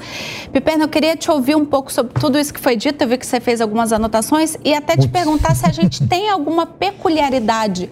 [0.53, 3.17] Piperno, eu queria te ouvir um pouco sobre tudo isso que foi dito, eu vi
[3.17, 7.91] que você fez algumas anotações, e até te perguntar se a gente tem alguma peculiaridade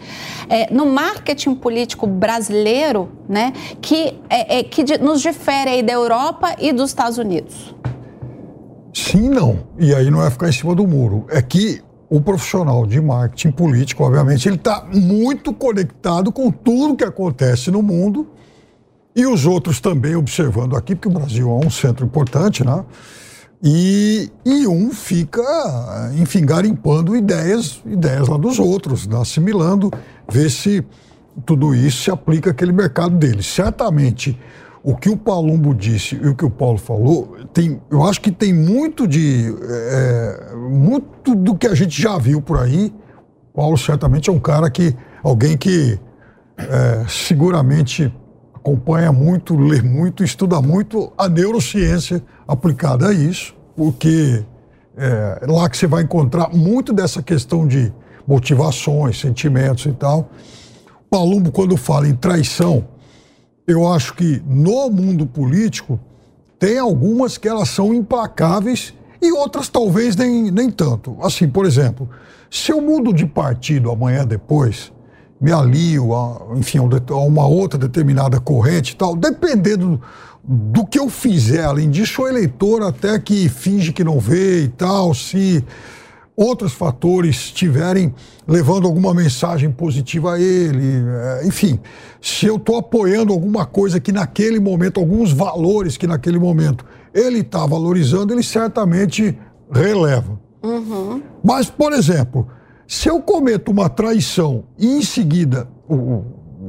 [0.50, 6.56] é, no marketing político brasileiro, né, que, é, é, que nos difere aí da Europa
[6.58, 7.74] e dos Estados Unidos?
[8.92, 9.60] Sim, não.
[9.78, 11.26] E aí não é ficar em cima do muro.
[11.30, 17.04] É que o profissional de marketing político, obviamente, ele está muito conectado com tudo que
[17.04, 18.28] acontece no mundo
[19.16, 22.84] e os outros também observando aqui, porque o Brasil é um centro importante, né?
[23.64, 25.40] E, e um fica,
[26.18, 29.16] enfim, garimpando ideias, ideias lá dos outros, né?
[29.20, 29.88] assimilando,
[30.30, 30.84] ver se
[31.44, 33.42] tudo isso se aplica àquele mercado dele.
[33.42, 34.38] Certamente,
[34.82, 38.30] o que o Palumbo disse e o que o Paulo falou, tem, eu acho que
[38.30, 39.54] tem muito de.
[39.62, 42.92] É, muito do que a gente já viu por aí.
[43.54, 44.94] Paulo certamente é um cara que.
[45.22, 45.98] alguém que
[46.58, 48.12] é, seguramente
[48.54, 54.44] acompanha muito, lê muito, estuda muito a neurociência aplicada a isso, porque
[54.96, 57.92] é lá que você vai encontrar muito dessa questão de
[58.26, 60.30] motivações, sentimentos e tal.
[61.10, 62.84] Palumbo, quando fala em traição,
[63.66, 66.00] eu acho que no mundo político
[66.58, 71.16] tem algumas que elas são implacáveis e outras talvez nem, nem tanto.
[71.20, 72.08] Assim, por exemplo,
[72.50, 74.92] se eu mudo de partido amanhã depois,
[75.40, 80.00] me alio a, enfim, a uma outra determinada corrente e tal, dependendo
[80.44, 84.68] do que eu fizer, além disso, o eleitor até que finge que não vê e
[84.68, 85.64] tal, se
[86.36, 88.14] outros fatores estiverem
[88.46, 91.78] levando alguma mensagem positiva a ele, é, enfim,
[92.20, 97.40] se eu estou apoiando alguma coisa que naquele momento, alguns valores que naquele momento ele
[97.40, 99.38] está valorizando, ele certamente
[99.70, 100.40] releva.
[100.62, 101.22] Uhum.
[101.42, 102.48] Mas, por exemplo,
[102.86, 106.24] se eu cometo uma traição e em seguida, o,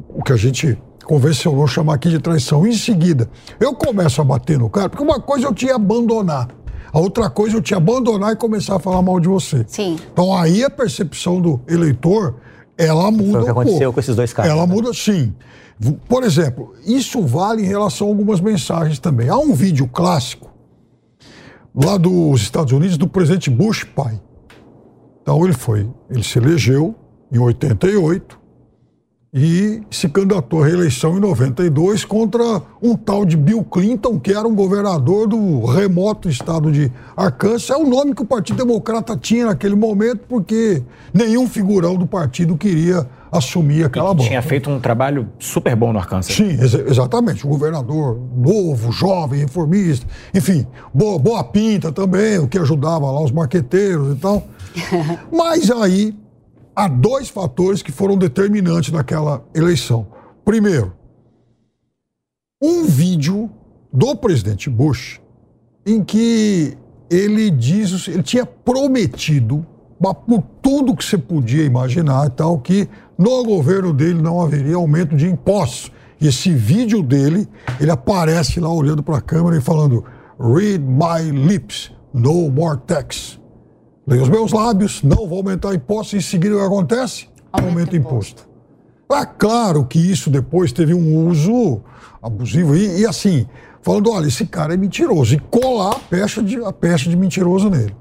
[0.10, 4.58] o que a gente convencionou chamar aqui de traição, em seguida eu começo a bater
[4.58, 6.48] no cara, porque uma coisa eu tinha abandonar.
[6.94, 9.66] A outra coisa eu te abandonar e começar a falar mal de você.
[9.68, 9.98] Sim.
[10.12, 12.36] Então aí a percepção do eleitor,
[12.78, 13.32] ela muda.
[13.32, 14.52] Foi o que aconteceu com esses dois casos.
[14.52, 14.74] Ela né?
[14.74, 15.34] muda, sim.
[16.08, 19.28] Por exemplo, isso vale em relação a algumas mensagens também.
[19.28, 20.52] Há um vídeo clássico
[21.74, 24.22] lá dos Estados Unidos do presidente Bush pai
[25.24, 26.94] Então ele foi, ele se elegeu
[27.32, 28.40] em 88
[29.34, 34.48] e se candidatou à reeleição em 92 contra um tal de Bill Clinton, que era
[34.48, 37.72] um governador do remoto estado de Arkansas.
[37.72, 42.56] É o nome que o Partido Democrata tinha naquele momento, porque nenhum figurão do partido
[42.56, 44.30] queria assumir aquela bola.
[44.30, 46.36] Tinha feito um trabalho super bom no Arkansas.
[46.36, 47.48] Sim, ex exatamente.
[47.48, 53.32] Um governador novo, jovem, reformista, enfim, boa, boa pinta também, o que ajudava lá os
[53.32, 54.44] marqueteiros e tal.
[55.34, 56.16] Mas aí
[56.76, 60.08] há dois fatores que foram determinantes naquela eleição.
[60.44, 60.94] Primeiro,
[62.62, 63.50] um vídeo
[63.92, 65.22] do presidente Bush
[65.86, 66.78] em que
[67.10, 69.66] ele diz, ele tinha prometido,
[70.26, 75.16] por tudo que você podia imaginar e tal, que no governo dele não haveria aumento
[75.16, 75.92] de impostos.
[76.20, 77.48] E esse vídeo dele,
[77.80, 80.04] ele aparece lá olhando para a câmera e falando:
[80.40, 83.40] Read my lips, no more tax.
[84.06, 86.14] Leia os meus lábios, não vou aumentar impostos.
[86.14, 87.28] E em seguida o que acontece?
[87.52, 88.48] Aumenta imposto.
[89.12, 91.82] É claro que isso depois teve um uso
[92.22, 92.76] abusivo.
[92.76, 93.48] E, e, assim,
[93.82, 95.36] falando: olha, esse cara é mentiroso.
[95.36, 97.96] E colar a pecha de, a pecha de mentiroso nele.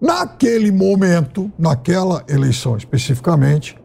[0.00, 3.78] Naquele momento, naquela eleição especificamente,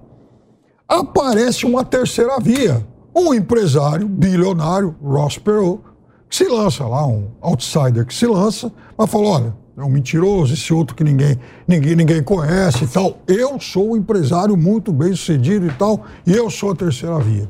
[0.88, 2.86] aparece uma terceira via.
[3.16, 5.82] Um empresário bilionário, Ross Perot,
[6.30, 10.56] que se lança lá, um outsider que se lança, mas falou: olha, é um mentiroso,
[10.56, 11.38] esse outro que ninguém,
[11.68, 13.20] ninguém, ninguém conhece e tal.
[13.28, 17.48] Eu sou um empresário muito bem sucedido e tal, e eu sou a terceira via.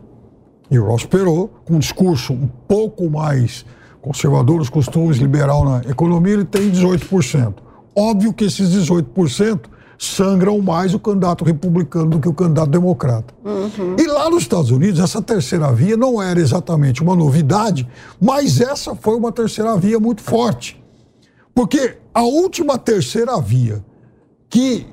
[0.70, 3.66] E Ross Perot, com um discurso um pouco mais
[4.02, 7.54] conservador, os costumes liberal na economia, ele tem 18%.
[7.96, 9.62] Óbvio que esses 18%
[9.98, 13.34] sangram mais o candidato republicano do que o candidato democrata.
[13.44, 13.96] Uhum.
[13.98, 17.88] E lá nos Estados Unidos, essa terceira via não era exatamente uma novidade,
[18.20, 20.84] mas essa foi uma terceira via muito forte.
[21.58, 23.86] Porque a última terceira via
[24.50, 24.88] que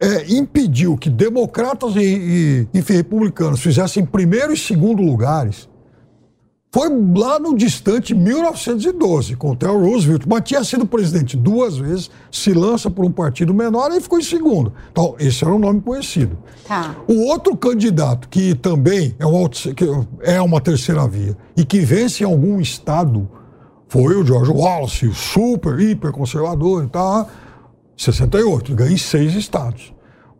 [0.00, 5.68] é, impediu que democratas e, e, e republicanos fizessem primeiro e segundo lugares
[6.74, 12.10] foi lá no distante 1912, com o Theodore Roosevelt, mas tinha sido presidente duas vezes,
[12.30, 14.72] se lança por um partido menor e ficou em segundo.
[14.90, 16.38] Então, esse era um nome conhecido.
[16.66, 16.96] Tá.
[17.06, 19.84] O outro candidato, que também é, um, que
[20.22, 23.28] é uma terceira via, e que vence em algum estado,
[23.92, 27.28] foi o George Wallace, o super, hiper conservador e tal,
[27.94, 29.92] 68, ganhou em seis estados.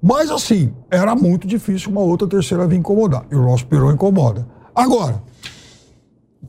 [0.03, 3.27] Mas, assim, era muito difícil uma outra terceira via incomodar.
[3.31, 4.49] E o Ross Perot incomoda.
[4.75, 5.23] Agora,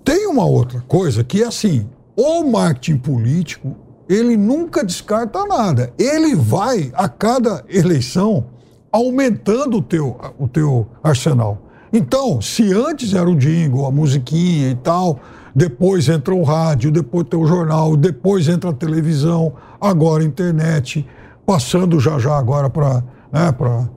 [0.02, 3.76] tem uma outra coisa que é assim, o marketing político,
[4.08, 5.92] ele nunca descarta nada.
[6.00, 8.46] Ele vai, a cada eleição,
[8.90, 11.64] aumentando o teu, o teu arsenal.
[11.92, 15.20] Então, se antes era o jingle, a musiquinha e tal,
[15.56, 21.06] depois entra o rádio, depois tem o jornal, depois entra a televisão, agora a internet,
[21.46, 23.88] passando já já agora para, né, para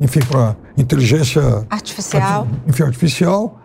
[0.00, 2.46] enfim, para inteligência artificial.
[2.66, 3.60] Enfim, artificial.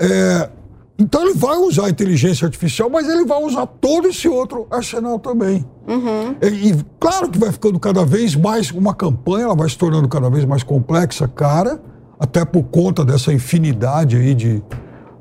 [0.00, 0.50] É,
[0.98, 5.18] então ele vai usar a inteligência artificial, mas ele vai usar todo esse outro arsenal
[5.18, 5.64] também.
[5.86, 6.34] Uhum.
[6.42, 10.08] E, e, claro que vai ficando cada vez mais uma campanha, ela vai se tornando
[10.08, 11.80] cada vez mais complexa, cara,
[12.18, 14.62] até por conta dessa infinidade aí de,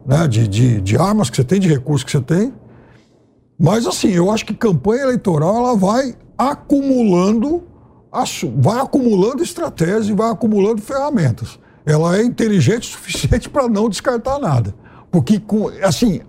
[0.05, 2.53] né, de, de, de armas que você tem, de recursos que você tem.
[3.59, 7.63] Mas assim, eu acho que campanha eleitoral ela vai acumulando,
[8.57, 11.57] vai acumulando estratégias e vai acumulando ferramentas.
[11.85, 14.75] Ela é inteligente o suficiente para não descartar nada.
[15.11, 15.41] Porque,
[15.81, 16.21] assim,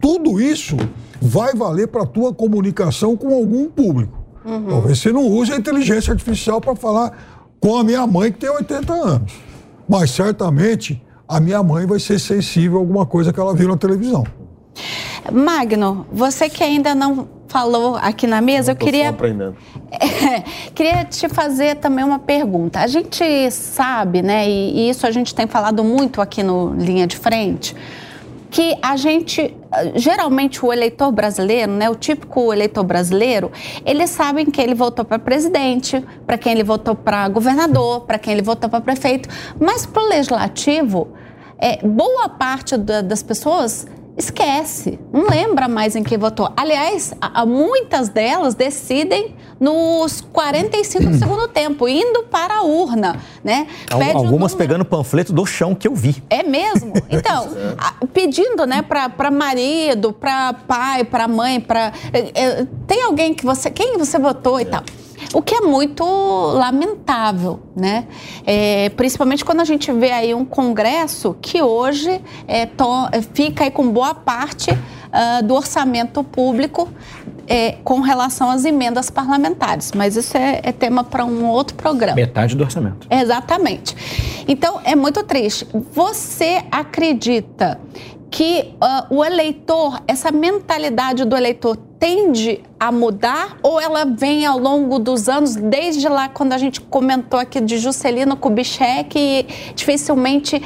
[0.00, 0.76] tudo isso
[1.20, 4.18] vai valer para a tua comunicação com algum público.
[4.44, 4.66] Uhum.
[4.66, 8.50] Talvez você não use a inteligência artificial para falar com a minha mãe que tem
[8.50, 9.32] 80 anos.
[9.88, 13.76] Mas certamente a minha mãe vai ser sensível a alguma coisa que ela viu na
[13.76, 14.24] televisão.
[15.30, 19.14] Magno, você que ainda não falou aqui na mesa, eu queria.
[19.90, 20.40] É,
[20.74, 22.80] queria te fazer também uma pergunta.
[22.80, 27.16] A gente sabe, né, e isso a gente tem falado muito aqui no Linha de
[27.16, 27.74] Frente
[28.50, 29.54] que a gente,
[29.94, 33.50] geralmente o eleitor brasileiro, né, o típico eleitor brasileiro,
[33.84, 38.32] eles sabem que ele votou para presidente, para quem ele votou para governador, para quem
[38.32, 39.28] ele votou para prefeito,
[39.60, 41.08] mas para o legislativo,
[41.58, 43.86] é, boa parte da, das pessoas
[44.18, 46.52] esquece, não lembra mais em quem votou.
[46.56, 53.16] Aliás, a, a, muitas delas decidem nos 45 do segundo tempo, indo para a urna,
[53.44, 53.68] né?
[53.88, 56.22] Pede Algumas pegando panfleto do chão que eu vi.
[56.28, 56.92] É mesmo?
[57.10, 63.32] Então, a, pedindo, né, para marido, para pai, para mãe, para é, é, tem alguém
[63.32, 64.82] que você, quem você votou e tal.
[65.34, 68.06] O que é muito lamentável, né?
[68.46, 72.86] É, principalmente quando a gente vê aí um Congresso que hoje é, to,
[73.34, 76.88] fica aí com boa parte uh, do orçamento público
[77.46, 82.14] é, com relação às emendas parlamentares, mas isso é, é tema para um outro programa.
[82.14, 83.06] Metade do orçamento.
[83.10, 83.96] Exatamente.
[84.46, 85.66] Então, é muito triste.
[85.92, 87.80] Você acredita
[88.30, 94.58] que uh, o eleitor, essa mentalidade do eleitor tende a mudar ou ela vem ao
[94.58, 100.62] longo dos anos, desde lá quando a gente comentou aqui de Juscelino Kubitschek e dificilmente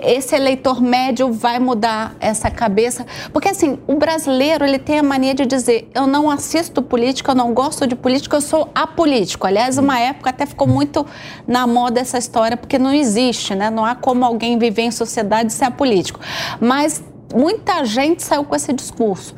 [0.00, 3.06] esse eleitor médio vai mudar essa cabeça?
[3.32, 7.34] Porque assim, o brasileiro ele tem a mania de dizer: eu não assisto política, eu
[7.34, 9.46] não gosto de política, eu sou apolítico.
[9.46, 11.06] Aliás, uma época até ficou muito
[11.46, 13.70] na moda essa história, porque não existe, né?
[13.70, 16.20] Não há como alguém viver em sociedade ser apolítico.
[16.60, 17.02] Mas
[17.34, 19.34] muita gente saiu com esse discurso.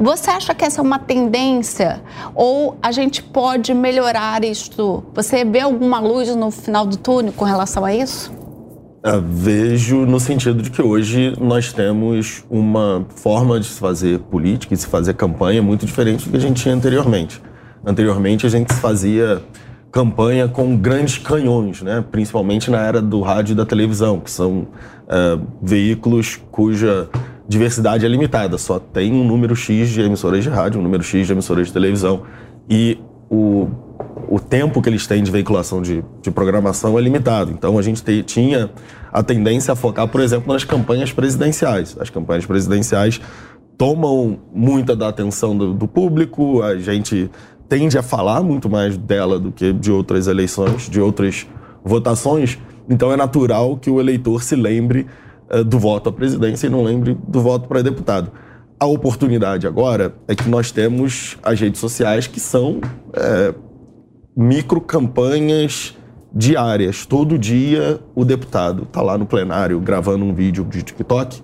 [0.00, 2.02] Você acha que essa é uma tendência
[2.34, 5.02] ou a gente pode melhorar isso?
[5.14, 8.39] Você vê alguma luz no final do túnel com relação a isso?
[9.02, 14.18] Eu ah, vejo no sentido de que hoje nós temos uma forma de se fazer
[14.18, 17.40] política e se fazer campanha muito diferente do que a gente tinha anteriormente.
[17.82, 19.42] Anteriormente a gente fazia
[19.90, 22.04] campanha com grandes canhões, né?
[22.12, 24.68] principalmente na era do rádio e da televisão, que são
[25.08, 27.08] uh, veículos cuja
[27.48, 31.26] diversidade é limitada, só tem um número X de emissoras de rádio, um número X
[31.26, 32.24] de emissoras de televisão.
[32.68, 33.66] E o
[34.28, 37.50] o tempo que eles têm de veiculação de, de programação é limitado.
[37.50, 38.70] Então a gente te, tinha
[39.12, 41.96] a tendência a focar, por exemplo, nas campanhas presidenciais.
[41.98, 43.20] As campanhas presidenciais
[43.76, 47.30] tomam muita da atenção do, do público, a gente
[47.68, 51.46] tende a falar muito mais dela do que de outras eleições, de outras
[51.84, 52.58] votações.
[52.88, 55.06] Então é natural que o eleitor se lembre
[55.50, 58.30] uh, do voto à presidência e não lembre do voto para deputado.
[58.78, 62.80] A oportunidade agora é que nós temos as redes sociais que são
[63.12, 63.54] é,
[64.40, 65.94] micro campanhas
[66.32, 67.04] diárias.
[67.04, 71.42] Todo dia o deputado está lá no plenário gravando um vídeo de TikTok,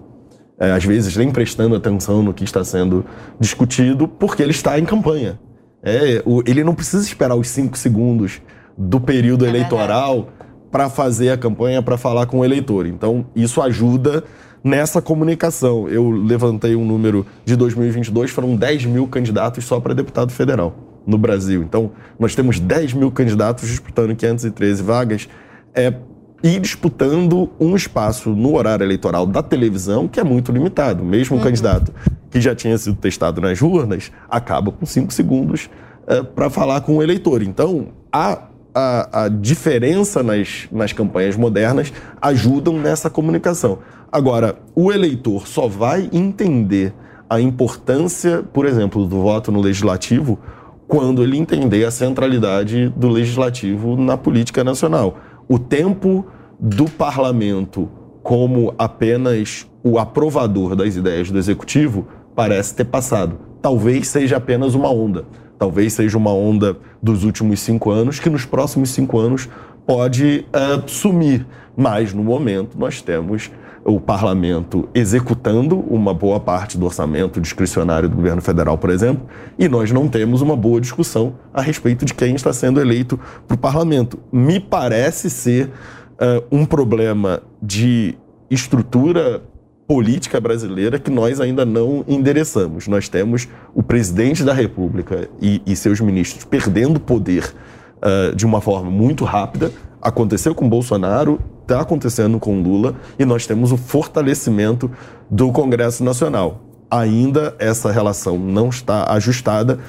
[0.59, 3.05] é, às vezes nem prestando atenção no que está sendo
[3.39, 5.39] discutido, porque ele está em campanha.
[5.83, 8.41] É, o, ele não precisa esperar os cinco segundos
[8.79, 10.31] do período é eleitoral
[10.73, 12.87] para fazer a campanha, para falar com o eleitor.
[12.87, 14.25] Então, isso ajuda
[14.65, 15.87] nessa comunicação.
[15.87, 21.17] Eu levantei um número de 2022, foram 10 mil candidatos só para deputado federal no
[21.17, 21.63] Brasil.
[21.63, 25.29] Então, nós temos 10 mil candidatos disputando 513 vagas
[25.75, 25.95] é,
[26.43, 31.05] e disputando um espaço no horário eleitoral da televisão que é muito limitado.
[31.05, 31.45] Mesmo um uhum.
[31.45, 31.93] candidato
[32.31, 35.71] que já tinha sido testado nas urnas acaba com cinco segundos
[36.07, 37.43] é, para falar com o eleitor.
[37.43, 38.43] Então, a,
[38.75, 43.79] a, a diferença nas, nas campanhas modernas ajudam nessa comunicação.
[44.11, 46.93] Agora, o eleitor só vai entender
[47.29, 50.39] a importância, por exemplo, do voto no legislativo
[50.87, 55.19] quando ele entender a centralidade do legislativo na política nacional.
[55.49, 56.27] O tempo
[56.59, 57.89] do parlamento
[58.23, 63.39] como apenas o aprovador das ideias do executivo parece ter passado.
[63.63, 65.25] Talvez seja apenas uma onda.
[65.59, 69.49] Talvez seja uma onda dos últimos cinco anos que nos próximos cinco anos
[69.87, 71.47] pode uh, sumir.
[71.77, 73.51] Mas no momento nós temos
[73.87, 79.69] o parlamento executando uma boa parte do orçamento discricionário do governo federal, por exemplo, e
[79.69, 83.59] nós não temos uma boa discussão a respeito de quem está sendo eleito para o
[83.59, 84.19] parlamento.
[84.33, 88.17] Me parece ser uh, um problema de
[88.51, 89.41] estrutura
[89.87, 92.89] política brasileira que nós ainda não endereçamos.
[92.89, 97.55] Nós temos o presidente da República e, e seus ministros perdendo poder
[97.99, 99.71] uh, de uma forma muito rápida.
[100.07, 104.89] Aconteceu com Bolsonaro está acontecendo com Lula e nós temos o fortalecimento
[105.29, 106.61] do Congresso Nacional.
[106.89, 109.81] Ainda essa relação não está ajustada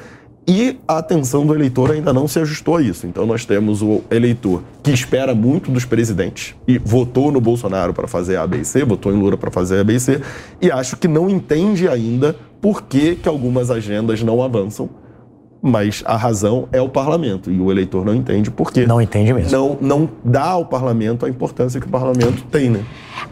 [0.47, 3.06] e a atenção do eleitor ainda não se ajustou a isso.
[3.06, 8.08] Então nós temos o eleitor que espera muito dos presidentes e votou no Bolsonaro para
[8.08, 8.47] fazer A,
[8.88, 9.91] votou em Lula para fazer A,
[10.62, 14.89] e e acho que não entende ainda por que, que algumas agendas não avançam
[15.62, 18.86] mas a razão é o parlamento e o eleitor não entende por quê.
[18.86, 19.52] Não entende mesmo.
[19.52, 22.84] Não, não dá ao parlamento a importância que o parlamento tem, né?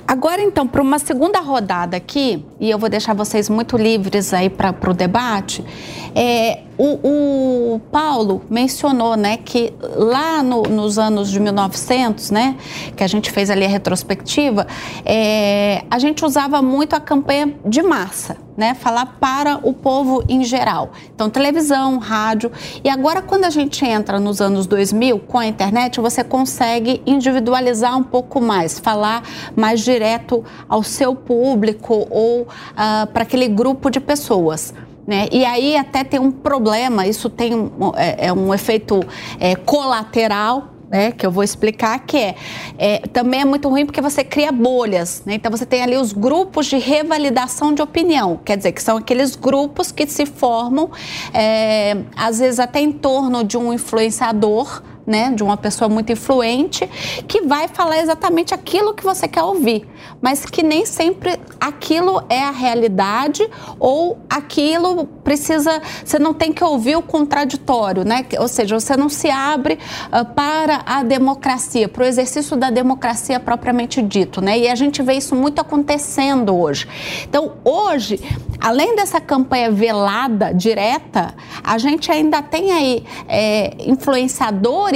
[0.08, 4.50] Agora, então, para uma segunda rodada aqui, e eu vou deixar vocês muito livres aí
[4.50, 5.64] para o debate,
[6.16, 12.56] é, o, o, Paulo mencionou né, que lá no, nos anos de 1900, né,
[12.96, 14.68] que a gente fez ali a retrospectiva,
[15.06, 20.44] é, a gente usava muito a campanha de massa, né, falar para o povo em
[20.44, 20.92] geral.
[21.14, 22.52] Então, televisão, rádio.
[22.84, 27.98] E agora, quando a gente entra nos anos 2000, com a internet, você consegue individualizar
[27.98, 29.24] um pouco mais, falar
[29.56, 34.74] mais direto ao seu público ou uh, para aquele grupo de pessoas.
[35.08, 35.28] Né?
[35.32, 39.02] E aí até tem um problema, isso tem um, é, é um efeito
[39.40, 42.36] é, colateral, né, que eu vou explicar, que é,
[42.78, 45.36] é, também é muito ruim porque você cria bolhas, né?
[45.36, 49.36] Então você tem ali os grupos de revalidação de opinião, quer dizer, que são aqueles
[49.36, 50.90] grupos que se formam,
[51.34, 56.88] é, às vezes até em torno de um influenciador, né, de uma pessoa muito influente,
[57.28, 59.88] que vai falar exatamente aquilo que você quer ouvir,
[60.22, 63.48] mas que nem sempre aquilo é a realidade
[63.80, 68.26] ou aquilo precisa, você não tem que ouvir o contraditório, né?
[68.40, 69.78] Ou seja, você não se abre
[70.08, 74.58] uh, para a democracia, para o exercício da democracia propriamente dito, né?
[74.58, 76.88] E a gente vê isso muito acontecendo hoje.
[77.28, 78.20] Então, hoje,
[78.60, 81.34] além dessa campanha velada, direta,
[81.64, 84.95] a gente ainda tem aí é, influenciadores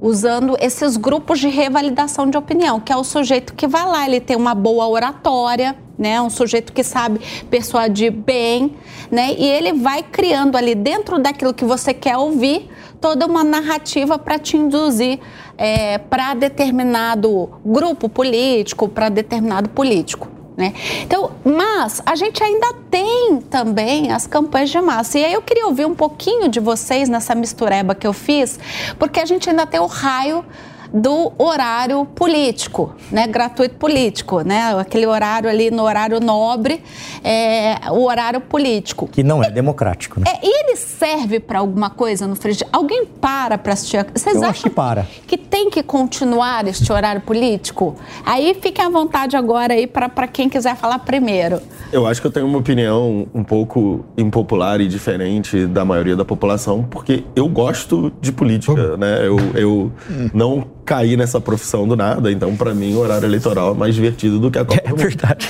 [0.00, 4.20] usando esses grupos de revalidação de opinião, que é o sujeito que vai lá, ele
[4.20, 8.74] tem uma boa oratória, né, um sujeito que sabe persuadir bem,
[9.10, 12.68] né, e ele vai criando ali dentro daquilo que você quer ouvir
[13.00, 15.20] toda uma narrativa para te induzir
[15.56, 20.41] é, para determinado grupo político, para determinado político.
[20.56, 20.74] Né?
[21.02, 25.18] Então, mas a gente ainda tem também as campanhas de massa.
[25.18, 28.58] E aí eu queria ouvir um pouquinho de vocês nessa mistureba que eu fiz,
[28.98, 30.44] porque a gente ainda tem o raio
[30.92, 36.82] do horário político, né, gratuito político, né, aquele horário ali no horário nobre,
[37.24, 39.08] é, o horário político.
[39.08, 40.26] Que não é democrático, né?
[40.28, 42.66] É, e ele serve para alguma coisa no frigir?
[42.72, 44.04] Alguém para para assistir?
[44.14, 45.06] Vocês Eu acham acho que para.
[45.26, 47.96] que tem que continuar este horário político?
[48.24, 51.60] Aí fiquem à vontade agora aí para quem quiser falar primeiro.
[51.92, 56.24] Eu acho que eu tenho uma opinião um pouco impopular e diferente da maioria da
[56.24, 59.26] população, porque eu gosto de política, né?
[59.26, 59.92] Eu, eu
[60.32, 64.38] não caí nessa profissão do nada, então para mim o horário eleitoral é mais divertido
[64.40, 65.48] do que a Copa É verdade.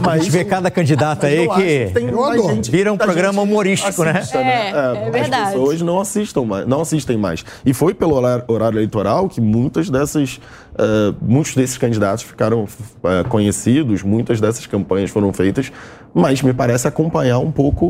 [0.00, 3.40] Mas a gente vê cada candidato aí acho que tem mais gente- vira um programa
[3.40, 4.18] gente humorístico, né?
[4.18, 4.70] assista, É,
[5.06, 5.42] é verdade.
[5.44, 7.44] As pessoas não assistam mais, não assistem mais.
[7.64, 10.40] E foi pelo horário, horário eleitoral que muitas dessas,
[10.76, 12.66] eh, muitos desses candidatos ficaram
[13.04, 15.70] eh, conhecidos, muitas dessas campanhas foram feitas,
[16.12, 17.88] mas me parece acompanhar um pouco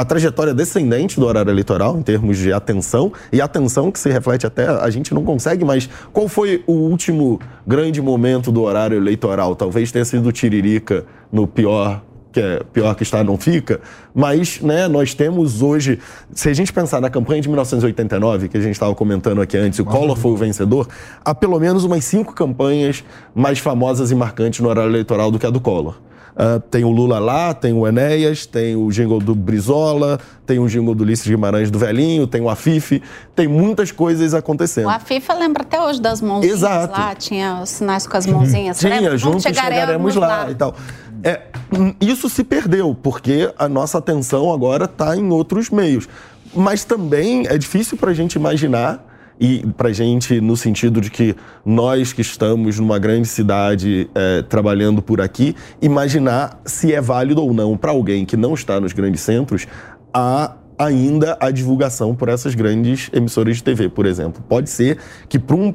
[0.00, 4.46] a trajetória descendente do horário eleitoral em termos de atenção e atenção que se reflete
[4.46, 5.90] até a gente não consegue mais.
[6.10, 9.54] Qual foi o último grande momento do horário eleitoral?
[9.54, 12.00] Talvez tenha sido o Tiririca no pior
[12.32, 13.80] que é pior que está não fica,
[14.14, 15.98] mas né, nós temos hoje,
[16.32, 19.80] se a gente pensar na campanha de 1989, que a gente estava comentando aqui antes,
[19.80, 20.86] o Collor foi o vencedor,
[21.24, 23.02] há pelo menos umas cinco campanhas
[23.34, 25.96] mais famosas e marcantes no horário eleitoral do que a do Collor.
[26.42, 30.66] Ah, tem o Lula lá, tem o Enéas, tem o jingle do Brizola, tem o
[30.66, 33.02] jingle do Ulisses Guimarães do Velhinho, tem o Afif,
[33.36, 34.88] tem muitas coisas acontecendo.
[34.88, 36.98] A FIFA lembra até hoje das mãozinhas Exato.
[36.98, 38.78] lá, tinha os sinais com as mãozinhas.
[38.78, 40.74] Tinha, juntos chegaremos, lá, e tal.
[41.22, 46.08] É, hum, isso se perdeu, porque a nossa atenção agora está em outros meios.
[46.54, 49.09] Mas também é difícil para a gente imaginar,
[49.40, 51.34] e para gente, no sentido de que
[51.64, 57.54] nós que estamos numa grande cidade é, trabalhando por aqui, imaginar se é válido ou
[57.54, 59.66] não para alguém que não está nos grandes centros
[60.12, 64.42] a ainda a divulgação por essas grandes emissoras de TV, por exemplo.
[64.48, 65.74] Pode ser que para um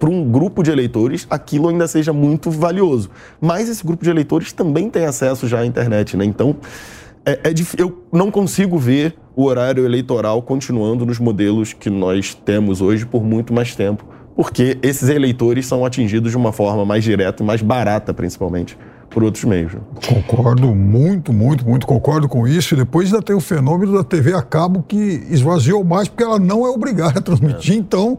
[0.00, 3.08] para um grupo de eleitores aquilo ainda seja muito valioso.
[3.40, 6.24] Mas esse grupo de eleitores também tem acesso já à internet, né?
[6.24, 6.56] Então,
[7.26, 12.80] é, é eu não consigo ver o horário eleitoral continuando nos modelos que nós temos
[12.80, 14.04] hoje por muito mais tempo,
[14.36, 18.76] porque esses eleitores são atingidos de uma forma mais direta e mais barata, principalmente,
[19.10, 19.72] por outros meios.
[19.74, 19.80] né?
[20.08, 22.74] Concordo muito, muito, muito concordo com isso.
[22.74, 26.38] E depois ainda tem o fenômeno da TV a cabo que esvaziou mais porque ela
[26.38, 27.76] não é obrigada a transmitir.
[27.76, 28.18] Então,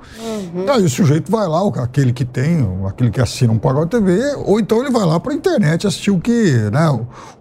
[0.73, 4.19] aí o sujeito vai lá, o- aquele que tem, aquele que assina um pacote TV,
[4.45, 6.89] ou então ele vai lá para a internet assistir o que, né,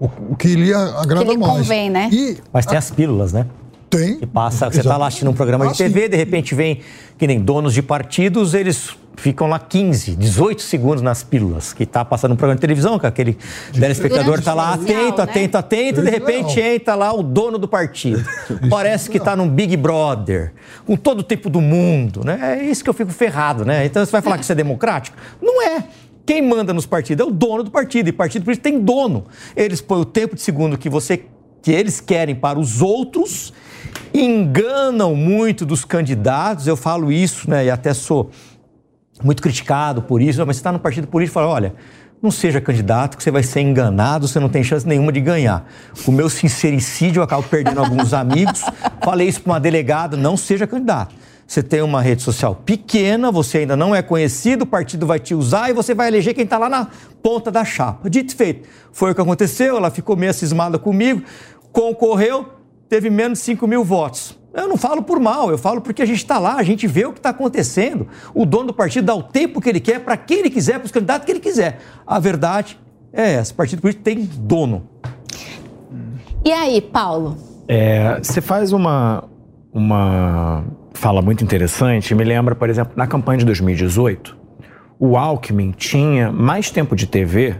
[0.01, 1.53] o, o que lhe agrada Que lhe mais.
[1.59, 2.09] convém, né?
[2.13, 3.47] E Mas tem as pílulas, né?
[3.91, 4.19] tem.
[4.19, 6.09] Que passa, você está lá assistindo um programa Ah, de TV, sim.
[6.09, 6.81] de repente vem,
[7.17, 12.05] que nem donos de partidos, eles ficam lá 15, 18 segundos nas pílulas, que está
[12.05, 13.39] passando um programa de televisão, que aquele
[13.73, 15.23] telespectador está lá atento, né?
[15.23, 18.25] atento, atento, e de repente entra lá o dono do partido.
[18.69, 20.53] Parece que está num Big Brother,
[20.87, 22.59] com todo o tempo do mundo, né?
[22.61, 23.85] É isso que eu fico ferrado, né?
[23.85, 25.17] Então você vai falar que isso é democrático?
[25.41, 25.85] Não é.
[26.27, 29.27] Quem manda nos partidos é o dono do partido, e partido por isso tem dono.
[29.55, 31.25] Eles põem o tempo de segundo que você
[31.65, 33.51] que eles querem para os outros,
[34.13, 36.67] enganam muito dos candidatos.
[36.67, 37.65] Eu falo isso, né?
[37.65, 38.31] E até sou
[39.23, 41.75] muito criticado por isso, mas você está no partido político e fala, olha,
[42.25, 45.69] não seja candidato, que você vai ser enganado, você não tem chance nenhuma de ganhar.
[46.05, 48.65] Com o meu sincericídio, eu acabo perdendo alguns amigos.
[49.03, 51.15] Falei isso para uma delegada, não seja candidato.
[51.47, 55.35] Você tem uma rede social pequena, você ainda não é conhecido, o partido vai te
[55.35, 56.89] usar e você vai eleger quem está lá na
[57.23, 58.09] ponta da chapa.
[58.09, 58.67] Dito e feito.
[58.91, 61.23] Foi o que aconteceu, ela ficou meio cismada comigo,
[61.71, 62.49] concorreu,
[62.89, 64.39] teve menos de 5 mil votos.
[64.55, 67.05] Eu não falo por mal, eu falo porque a gente está lá, a gente vê
[67.05, 68.07] o que está acontecendo.
[68.33, 70.87] O dono do partido dá o tempo que ele quer, para quem ele quiser, para
[70.87, 71.81] os candidatos que ele quiser.
[72.07, 72.79] A verdade
[73.13, 74.89] é essa: o partido político tem dono.
[76.45, 77.37] E aí, Paulo?
[77.67, 79.25] É, você faz uma,
[79.73, 82.15] uma fala muito interessante.
[82.15, 84.37] Me lembra, por exemplo, na campanha de 2018,
[85.01, 87.57] o Alckmin tinha mais tempo de TV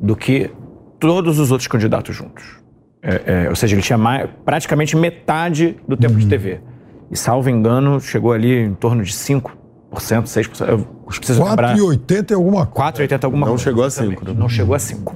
[0.00, 0.50] do que
[0.98, 2.65] todos os outros candidatos juntos.
[3.08, 6.60] É, é, ou seja, ele tinha mais, praticamente metade do tempo de TV.
[7.08, 9.52] E, salvo engano, chegou ali em torno de 5%,
[9.92, 10.68] 6%.
[10.68, 11.76] Eu preciso lembrar.
[11.76, 12.92] 4,80 é alguma coisa.
[12.92, 13.62] 4,80 alguma Não coisa.
[13.62, 14.18] chegou a exatamente.
[14.18, 14.36] cinco, né?
[14.36, 15.14] Não chegou a 5.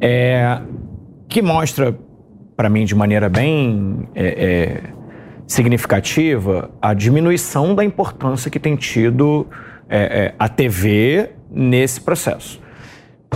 [0.00, 0.60] É,
[1.28, 1.98] que mostra,
[2.56, 4.80] para mim, de maneira bem é, é,
[5.44, 9.48] significativa, a diminuição da importância que tem tido
[9.88, 12.62] é, é, a TV nesse processo.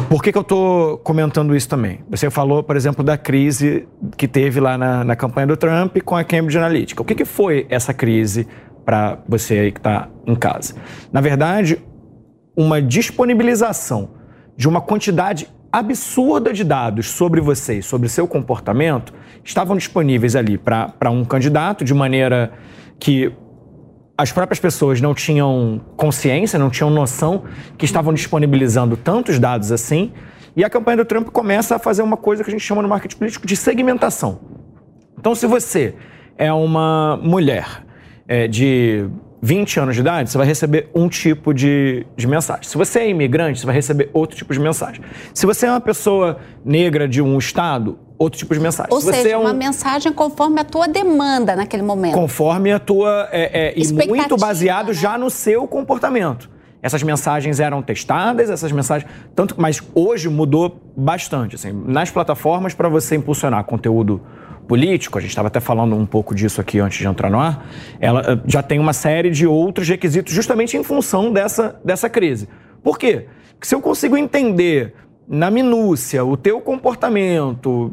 [0.09, 2.01] Por que, que eu estou comentando isso também?
[2.11, 6.17] Você falou, por exemplo, da crise que teve lá na, na campanha do Trump com
[6.17, 7.03] a Cambridge Analytica.
[7.03, 8.47] O que, que foi essa crise
[8.85, 10.75] para você aí que está em casa?
[11.13, 11.83] Na verdade,
[12.57, 14.11] uma disponibilização
[14.57, 19.13] de uma quantidade absurda de dados sobre vocês, sobre seu comportamento,
[19.45, 22.53] estavam disponíveis ali para um candidato de maneira
[22.99, 23.33] que
[24.19, 27.45] as próprias pessoas não tinham consciência, não tinham noção
[27.79, 30.12] que estavam disponibilizando tantos dados assim.
[30.57, 32.89] E a campanha do Trump começa a fazer uma coisa que a gente chama no
[32.89, 34.41] marketing político de segmentação.
[35.16, 35.95] Então, se você
[36.37, 37.85] é uma mulher
[38.27, 39.09] é, de
[39.41, 42.64] 20 anos de idade, você vai receber um tipo de, de mensagem.
[42.64, 45.01] Se você é imigrante, você vai receber outro tipo de mensagem.
[45.33, 48.93] Se você é uma pessoa negra de um estado, outro tipo de mensagem.
[48.93, 52.14] Ou Se seja, é um- uma mensagem conforme a tua demanda naquele momento.
[52.14, 53.29] Conforme a tua.
[53.31, 54.95] É, é, e muito baseado né?
[54.95, 56.51] já no seu comportamento.
[56.81, 59.11] Essas mensagens eram testadas, essas mensagens.
[59.35, 61.57] Tanto, mas hoje mudou bastante.
[61.57, 64.21] Assim, nas plataformas, para você impulsionar conteúdo
[64.69, 67.66] político, a gente estava até falando um pouco disso aqui antes de entrar no ar,
[67.99, 72.49] ela eh, já tem uma série de outros requisitos justamente em função dessa, dessa crise.
[72.83, 73.27] Por quê?
[73.55, 74.95] Porque se eu consigo entender
[75.27, 77.93] na minúcia o teu comportamento,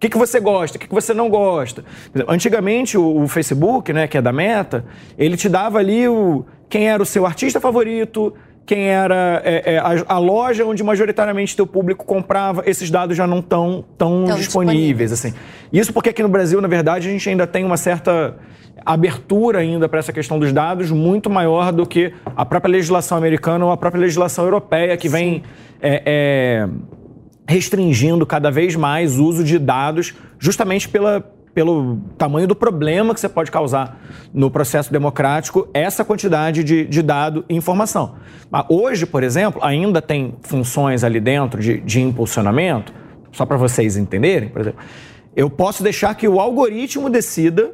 [0.00, 1.84] que, que você gosta, o que, que você não gosta.
[2.26, 4.84] Antigamente, o, o Facebook, né, que é da Meta,
[5.18, 8.32] ele te dava ali o, quem era o seu artista favorito,
[8.64, 12.62] quem era é, é, a, a loja onde majoritariamente teu público comprava.
[12.64, 15.12] Esses dados já não estão tão, Tão disponíveis.
[15.12, 15.34] Assim.
[15.72, 18.36] Isso porque aqui no Brasil, na verdade, a gente ainda tem uma certa
[18.86, 23.66] abertura ainda para essa questão dos dados muito maior do que a própria legislação americana
[23.66, 25.42] ou a própria legislação europeia que vem
[25.82, 26.68] é, é,
[27.48, 31.20] restringindo cada vez mais o uso de dados, justamente pela,
[31.54, 34.00] pelo tamanho do problema que você pode causar
[34.32, 38.14] no processo democrático, essa quantidade de, de dado e informação.
[38.50, 42.92] Mas hoje, por exemplo, ainda tem funções ali dentro de, de impulsionamento,
[43.32, 44.80] só para vocês entenderem, por exemplo,
[45.34, 47.72] eu posso deixar que o algoritmo decida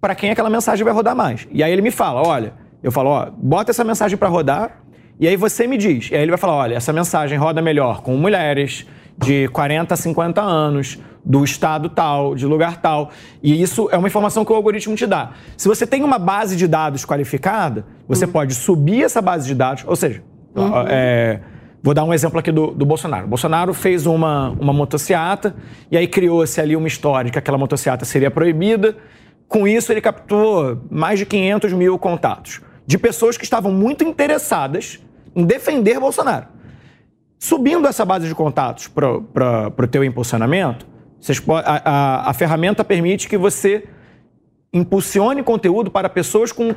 [0.00, 1.48] para quem aquela mensagem vai rodar mais.
[1.50, 4.82] E aí ele me fala, olha, eu falo, ó, bota essa mensagem para rodar,
[5.20, 6.10] e aí você me diz.
[6.10, 9.96] E aí ele vai falar, olha, essa mensagem roda melhor com mulheres de 40 a
[9.96, 13.10] 50 anos, do estado tal, de lugar tal.
[13.42, 15.32] E isso é uma informação que o algoritmo te dá.
[15.56, 19.84] Se você tem uma base de dados qualificada, você pode subir essa base de dados,
[19.86, 20.22] ou seja,
[20.88, 21.40] é,
[21.80, 23.26] Vou dar um exemplo aqui do, do Bolsonaro.
[23.26, 25.54] O Bolsonaro fez uma, uma motociata
[25.90, 28.96] e aí criou-se ali uma história de que aquela motociata seria proibida.
[29.46, 35.00] Com isso, ele captou mais de 500 mil contatos de pessoas que estavam muito interessadas
[35.38, 36.46] em defender Bolsonaro.
[37.38, 40.84] Subindo essa base de contatos para o teu impulsionamento,
[41.20, 43.84] vocês a, a- a ferramenta permite que você
[44.72, 46.74] impulsione conteúdo para pessoas com,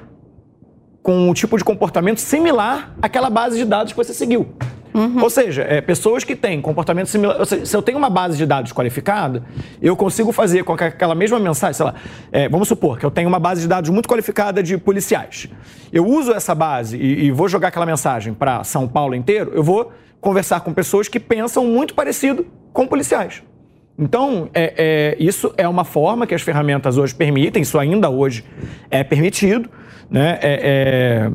[1.02, 4.54] com um tipo de comportamento similar àquela base de dados que você seguiu.
[4.94, 7.46] Ou seja, é, pessoas que têm comportamento similar.
[7.46, 9.44] Seja, se eu tenho uma base de dados qualificada,
[9.82, 11.96] eu consigo fazer com que aquela mesma mensagem, sei lá,
[12.32, 15.48] é, vamos supor que eu tenho uma base de dados muito qualificada de policiais.
[15.92, 19.64] Eu uso essa base e, e vou jogar aquela mensagem para São Paulo inteiro, eu
[19.64, 23.42] vou conversar com pessoas que pensam muito parecido com policiais.
[23.98, 28.44] Então, é, é, isso é uma forma que as ferramentas hoje permitem, isso ainda hoje
[28.90, 29.70] é permitido,
[30.10, 30.40] né?
[30.42, 31.32] É, é,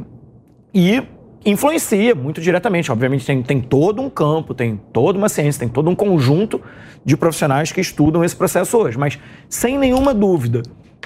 [0.74, 1.02] e
[1.44, 2.90] influencia muito diretamente.
[2.90, 6.60] Obviamente, tem, tem todo um campo, tem toda uma ciência, tem todo um conjunto
[7.04, 8.98] de profissionais que estudam esse processo hoje.
[8.98, 9.18] Mas,
[9.48, 10.62] sem nenhuma dúvida,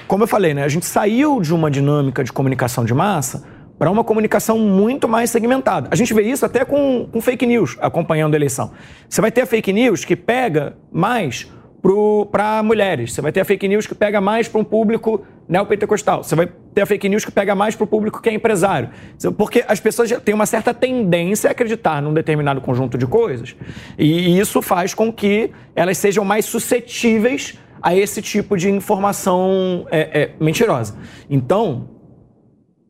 [0.07, 3.43] como eu falei, né, a gente saiu de uma dinâmica de comunicação de massa
[3.77, 5.87] para uma comunicação muito mais segmentada.
[5.89, 8.71] A gente vê isso até com, com fake news acompanhando a eleição.
[9.09, 11.51] Você vai ter a fake news que pega mais
[12.31, 13.13] para mulheres.
[13.13, 16.23] Você vai ter a fake news que pega mais para um público neopentecostal.
[16.23, 18.89] Você vai ter a fake news que pega mais para o público que é empresário.
[19.37, 23.55] Porque as pessoas têm uma certa tendência a acreditar num determinado conjunto de coisas.
[23.97, 30.21] E isso faz com que elas sejam mais suscetíveis a esse tipo de informação é,
[30.21, 30.95] é, mentirosa.
[31.29, 31.89] Então,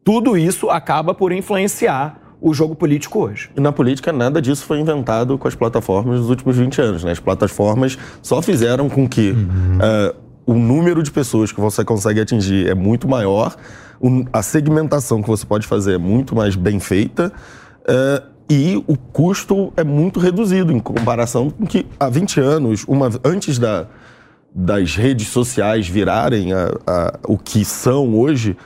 [0.03, 3.51] tudo isso acaba por influenciar o jogo político hoje.
[3.55, 7.03] E na política, nada disso foi inventado com as plataformas nos últimos 20 anos.
[7.03, 7.11] Né?
[7.11, 9.77] As plataformas só fizeram com que uhum.
[9.77, 10.15] uh,
[10.45, 13.55] o número de pessoas que você consegue atingir é muito maior,
[14.33, 17.31] a segmentação que você pode fazer é muito mais bem feita.
[17.81, 23.09] Uh, e o custo é muito reduzido em comparação com que há 20 anos, uma,
[23.23, 23.85] antes da,
[24.53, 28.57] das redes sociais virarem a, a, o que são hoje,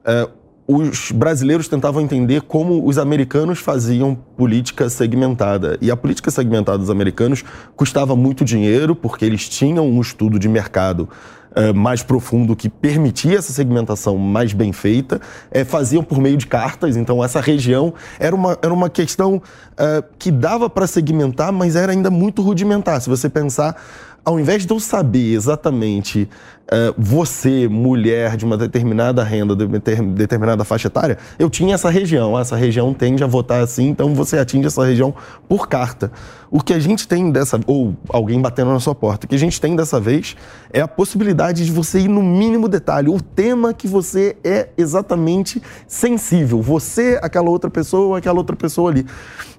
[0.00, 0.30] uh,
[0.66, 5.76] os brasileiros tentavam entender como os americanos faziam política segmentada.
[5.80, 7.44] E a política segmentada dos americanos
[7.76, 11.08] custava muito dinheiro, porque eles tinham um estudo de mercado
[11.54, 15.20] uh, mais profundo que permitia essa segmentação mais bem feita,
[15.54, 20.04] uh, faziam por meio de cartas, então essa região era uma, era uma questão uh,
[20.18, 23.02] que dava para segmentar, mas era ainda muito rudimentar.
[23.02, 23.76] Se você pensar
[24.24, 26.28] ao invés de eu saber exatamente
[26.64, 29.66] uh, você, mulher de uma determinada renda, de
[30.14, 32.38] determinada faixa etária, eu tinha essa região.
[32.38, 35.14] Essa região tende a votar assim, então você atinge essa região
[35.48, 36.10] por carta.
[36.50, 37.58] O que a gente tem dessa.
[37.66, 39.26] Ou alguém batendo na sua porta.
[39.26, 40.36] O que a gente tem dessa vez
[40.72, 43.08] é a possibilidade de você ir no mínimo detalhe.
[43.08, 46.62] O tema que você é exatamente sensível.
[46.62, 49.04] Você, aquela outra pessoa, aquela outra pessoa ali.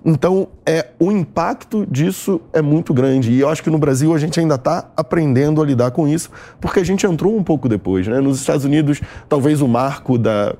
[0.07, 3.31] Então, é, o impacto disso é muito grande.
[3.31, 6.29] E eu acho que no Brasil a gente ainda está aprendendo a lidar com isso,
[6.61, 8.07] porque a gente entrou um pouco depois.
[8.07, 8.19] Né?
[8.19, 10.55] Nos Estados Unidos, talvez o marco da,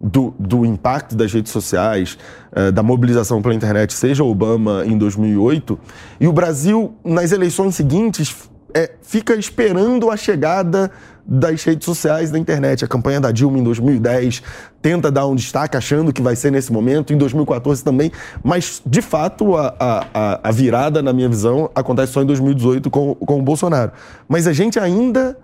[0.00, 2.18] do, do, impacto das redes sociais,
[2.52, 5.78] uh, da mobilização pela internet, seja Obama em 2008,
[6.20, 10.90] e o Brasil, nas eleições seguintes, é, fica esperando a chegada
[11.26, 12.84] das redes sociais da internet.
[12.84, 14.42] A campanha da Dilma em 2010
[14.82, 18.10] tenta dar um destaque, achando que vai ser nesse momento, em 2014 também,
[18.42, 23.14] mas de fato a, a, a virada, na minha visão, acontece só em 2018 com,
[23.14, 23.92] com o Bolsonaro.
[24.28, 25.36] Mas a gente ainda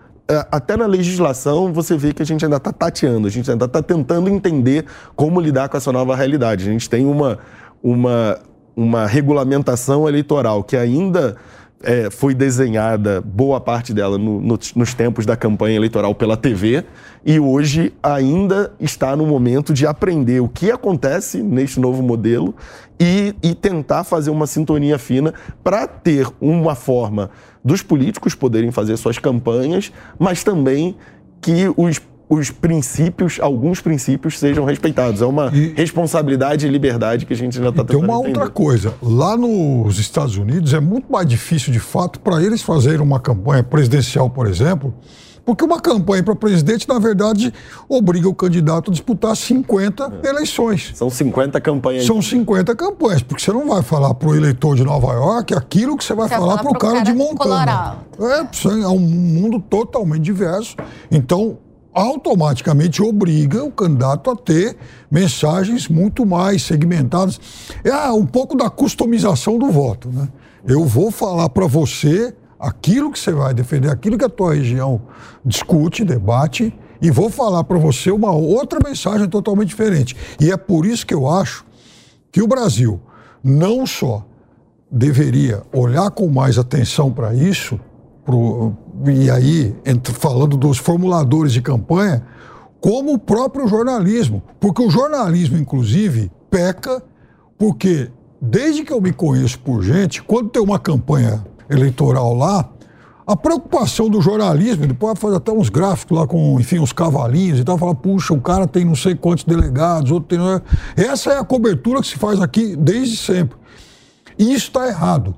[0.51, 3.83] até na legislação você vê que a gente ainda está tateando, a gente ainda está
[3.83, 6.69] tentando entender como lidar com essa nova realidade.
[6.69, 7.39] A gente tem uma,
[7.83, 8.39] uma,
[8.75, 11.37] uma regulamentação eleitoral que ainda
[11.87, 16.85] é, foi desenhada, boa parte dela, no, no, nos tempos da campanha eleitoral pela TV,
[17.25, 22.57] e hoje ainda está no momento de aprender o que acontece neste novo modelo
[22.99, 25.33] e, e tentar fazer uma sintonia fina
[25.63, 27.31] para ter uma forma
[27.65, 30.97] dos políticos poderem fazer suas campanhas, mas também
[31.41, 35.23] que os os princípios, alguns princípios sejam respeitados.
[35.23, 38.39] É uma e, responsabilidade e liberdade que a gente já está tentando Tem uma entender.
[38.39, 38.95] outra coisa.
[39.01, 43.63] Lá nos Estados Unidos é muito mais difícil, de fato, para eles fazerem uma campanha
[43.63, 44.93] presidencial, por exemplo,
[45.45, 47.55] porque uma campanha para presidente, na verdade,
[47.89, 50.29] obriga o candidato a disputar 50 é.
[50.29, 50.91] eleições.
[50.97, 52.05] São 50 campanhas.
[52.05, 55.97] São 50 campanhas, porque você não vai falar para o eleitor de Nova York aquilo
[55.97, 57.99] que você vai você falar para o cara, cara, de Montana.
[58.19, 60.75] É, é um mundo totalmente diverso.
[61.13, 61.59] Então,
[61.97, 64.77] automaticamente obriga o candidato a ter
[65.11, 67.41] mensagens muito mais segmentadas.
[67.83, 70.11] É ah, um pouco da customização do voto.
[70.11, 70.29] Né?
[70.67, 75.01] Eu vou falar para você aquilo que você vai defender, aquilo que a tua região
[75.43, 80.15] discute, debate, e vou falar para você uma outra mensagem totalmente diferente.
[80.39, 81.65] E é por isso que eu acho
[82.31, 83.01] que o Brasil
[83.43, 84.23] não só
[84.91, 87.81] deveria olhar com mais atenção para isso,
[89.05, 92.23] e aí entre, falando dos formuladores de campanha,
[92.81, 94.43] como o próprio jornalismo.
[94.61, 97.03] Porque o jornalismo, inclusive, peca,
[97.59, 102.71] porque desde que eu me conheço por gente, quando tem uma campanha eleitoral lá,
[103.27, 107.59] a preocupação do jornalismo, ele pode fazer até uns gráficos lá com, enfim, os cavalinhos
[107.59, 110.39] e tal, falar, puxa, o cara tem não sei quantos delegados, outro tem.
[110.97, 113.59] Essa é a cobertura que se faz aqui desde sempre.
[114.39, 115.35] E isso está errado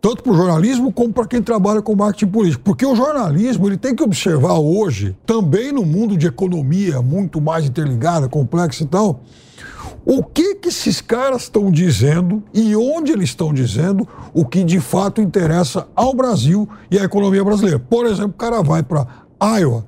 [0.00, 2.62] tanto para o jornalismo como para quem trabalha com marketing político.
[2.64, 7.64] Porque o jornalismo ele tem que observar hoje, também no mundo de economia muito mais
[7.64, 9.20] interligada, complexa e tal,
[10.04, 14.80] o que, que esses caras estão dizendo e onde eles estão dizendo o que de
[14.80, 17.78] fato interessa ao Brasil e à economia brasileira.
[17.78, 19.06] Por exemplo, o cara vai para
[19.58, 19.86] Iowa,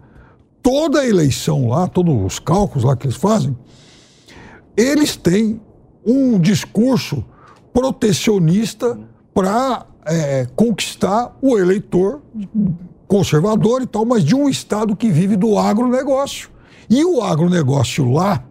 [0.62, 3.56] toda a eleição lá, todos os cálculos lá que eles fazem,
[4.76, 5.61] eles têm
[6.04, 7.24] um discurso
[7.72, 8.98] protecionista
[9.32, 12.20] para é, conquistar o eleitor
[13.06, 16.48] conservador e tal, mas de um Estado que vive do agronegócio.
[16.88, 18.44] E o agronegócio lá,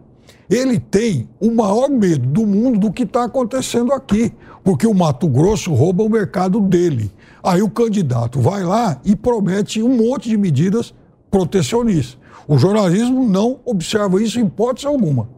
[0.48, 4.32] ele tem o maior medo do mundo do que está acontecendo aqui,
[4.64, 7.10] porque o Mato Grosso rouba o mercado dele.
[7.42, 10.94] Aí o candidato vai lá e promete um monte de medidas
[11.30, 12.18] protecionistas.
[12.46, 15.28] O jornalismo não observa isso em hipótese alguma.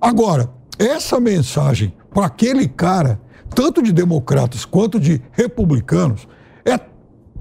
[0.00, 3.20] Agora, essa mensagem para aquele cara
[3.54, 6.26] tanto de democratas quanto de republicanos,
[6.64, 6.78] é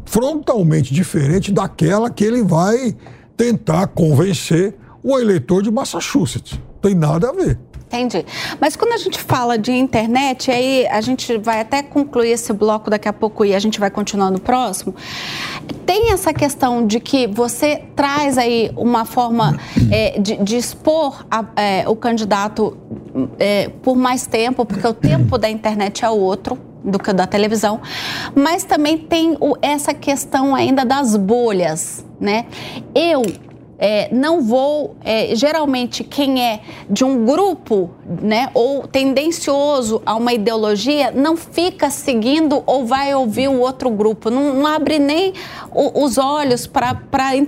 [0.05, 2.95] frontalmente diferente daquela que ele vai
[3.35, 6.59] tentar convencer o eleitor de Massachusetts.
[6.81, 7.59] Tem nada a ver.
[7.95, 8.25] Entendi.
[8.59, 12.89] Mas quando a gente fala de internet, aí a gente vai até concluir esse bloco
[12.89, 14.93] daqui a pouco e a gente vai continuar no próximo.
[15.85, 19.57] Tem essa questão de que você traz aí uma forma
[19.91, 22.77] é, de, de, expor a, é, o candidato
[23.39, 27.81] é, por mais tempo, porque o tempo da internet é outro do que da televisão,
[28.35, 32.45] mas também tem o, essa questão ainda das bolhas, né?
[32.93, 33.23] Eu
[33.77, 34.95] é, não vou.
[35.03, 41.89] É, geralmente, quem é de um grupo, né, ou tendencioso a uma ideologia, não fica
[41.89, 44.29] seguindo ou vai ouvir o outro grupo.
[44.29, 45.33] Não, não abre nem
[45.71, 46.95] o, os olhos para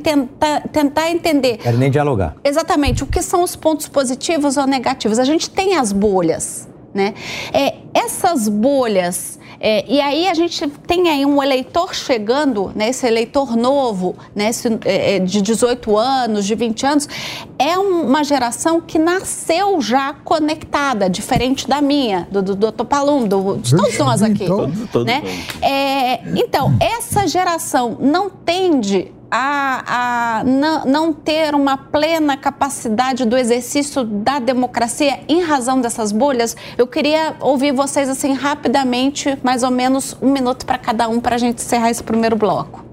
[0.03, 1.57] tentar, tentar entender.
[1.57, 2.35] Quer nem dialogar.
[2.43, 3.03] Exatamente.
[3.03, 5.19] O que são os pontos positivos ou negativos?
[5.19, 6.67] A gente tem as bolhas.
[6.93, 7.13] Né?
[7.53, 13.05] É, essas bolhas é, e aí a gente tem aí um eleitor chegando, né, esse
[13.07, 17.09] eleitor novo, né, esse, é, é de 18 anos, de 20 anos,
[17.57, 22.85] é uma geração que nasceu já conectada, diferente da minha, do, do, do Dr.
[22.85, 24.45] Palum, do, de todos nós aqui.
[24.45, 25.23] Então, né?
[25.61, 33.37] É, então, essa geração não tende a, a não, não, ter uma plena capacidade do
[33.37, 39.71] exercício da democracia em razão dessas bolhas, eu queria ouvir vocês assim rapidamente, mais ou
[39.71, 42.85] menos um minuto para cada um, para a gente encerrar esse primeiro bloco.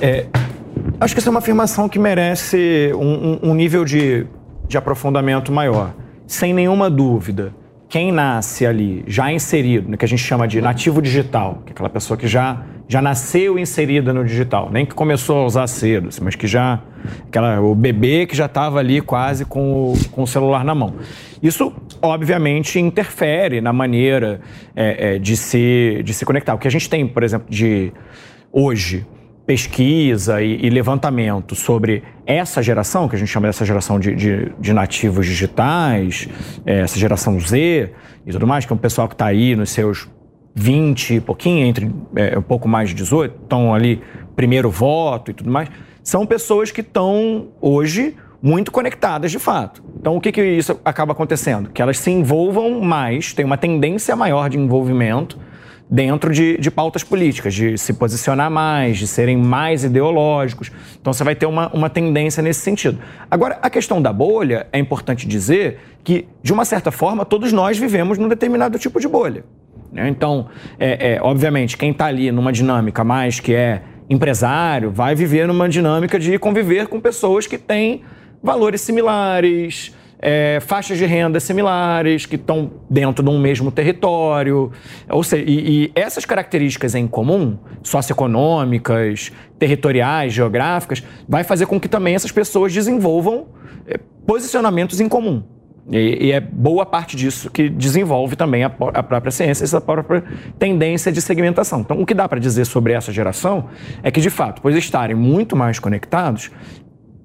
[0.00, 0.26] É,
[1.00, 4.26] acho que essa é uma afirmação que merece um, um, um nível de,
[4.68, 5.94] de aprofundamento maior.
[6.26, 7.54] Sem nenhuma dúvida,
[7.88, 11.72] quem nasce ali já inserido, no que a gente chama de nativo digital, que é
[11.72, 16.08] aquela pessoa que já, já nasceu inserida no digital, nem que começou a usar cedo,
[16.08, 16.80] assim, mas que já.
[17.26, 20.94] Aquela, o bebê que já estava ali quase com o, com o celular na mão.
[21.42, 24.40] Isso, obviamente, interfere na maneira
[24.76, 26.54] é, é, de, se, de se conectar.
[26.54, 27.92] O que a gente tem, por exemplo, de
[28.52, 29.04] hoje
[29.46, 34.52] pesquisa e, e, levantamento sobre essa geração, que a gente chama dessa geração de, de,
[34.58, 36.28] de nativos digitais,
[36.64, 37.90] é, essa geração Z
[38.24, 40.08] e tudo mais, que é um pessoal que está aí nos seus
[40.54, 44.02] 20 e pouquinho, entre é, um pouco mais de 18, estão ali
[44.36, 45.68] primeiro voto e tudo mais,
[46.02, 49.82] são pessoas que estão hoje muito conectadas de fato.
[49.98, 51.70] Então, o que, que isso acaba acontecendo?
[51.70, 55.38] Que elas se envolvam mais, tem uma tendência maior de envolvimento
[55.88, 60.72] dentro de, de pautas políticas, de se posicionar mais, de serem mais ideológicos.
[61.00, 62.98] Então você vai ter uma, uma tendência nesse sentido.
[63.30, 67.78] Agora, a questão da bolha, é importante dizer que, de uma certa forma, todos nós
[67.78, 69.44] vivemos num determinado tipo de bolha.
[69.92, 70.08] Né?
[70.08, 75.46] Então, é, é, obviamente, quem está ali numa dinâmica mais que é empresário, vai viver
[75.46, 78.02] numa dinâmica de conviver com pessoas que têm
[78.42, 84.70] valores similares, é, faixas de renda similares, que estão dentro de um mesmo território.
[85.08, 91.88] Ou seja, e, e essas características em comum, socioeconômicas, territoriais, geográficas, vai fazer com que
[91.88, 93.46] também essas pessoas desenvolvam
[93.86, 95.42] é, posicionamentos em comum.
[95.90, 100.22] E, e, é boa parte disso que desenvolve também a, a, própria ciência, essa própria
[100.58, 101.80] tendência de segmentação.
[101.80, 103.68] Então, o que dá para dizer sobre essa geração
[104.02, 106.50] é que, de fato, por estarem muito mais conectados,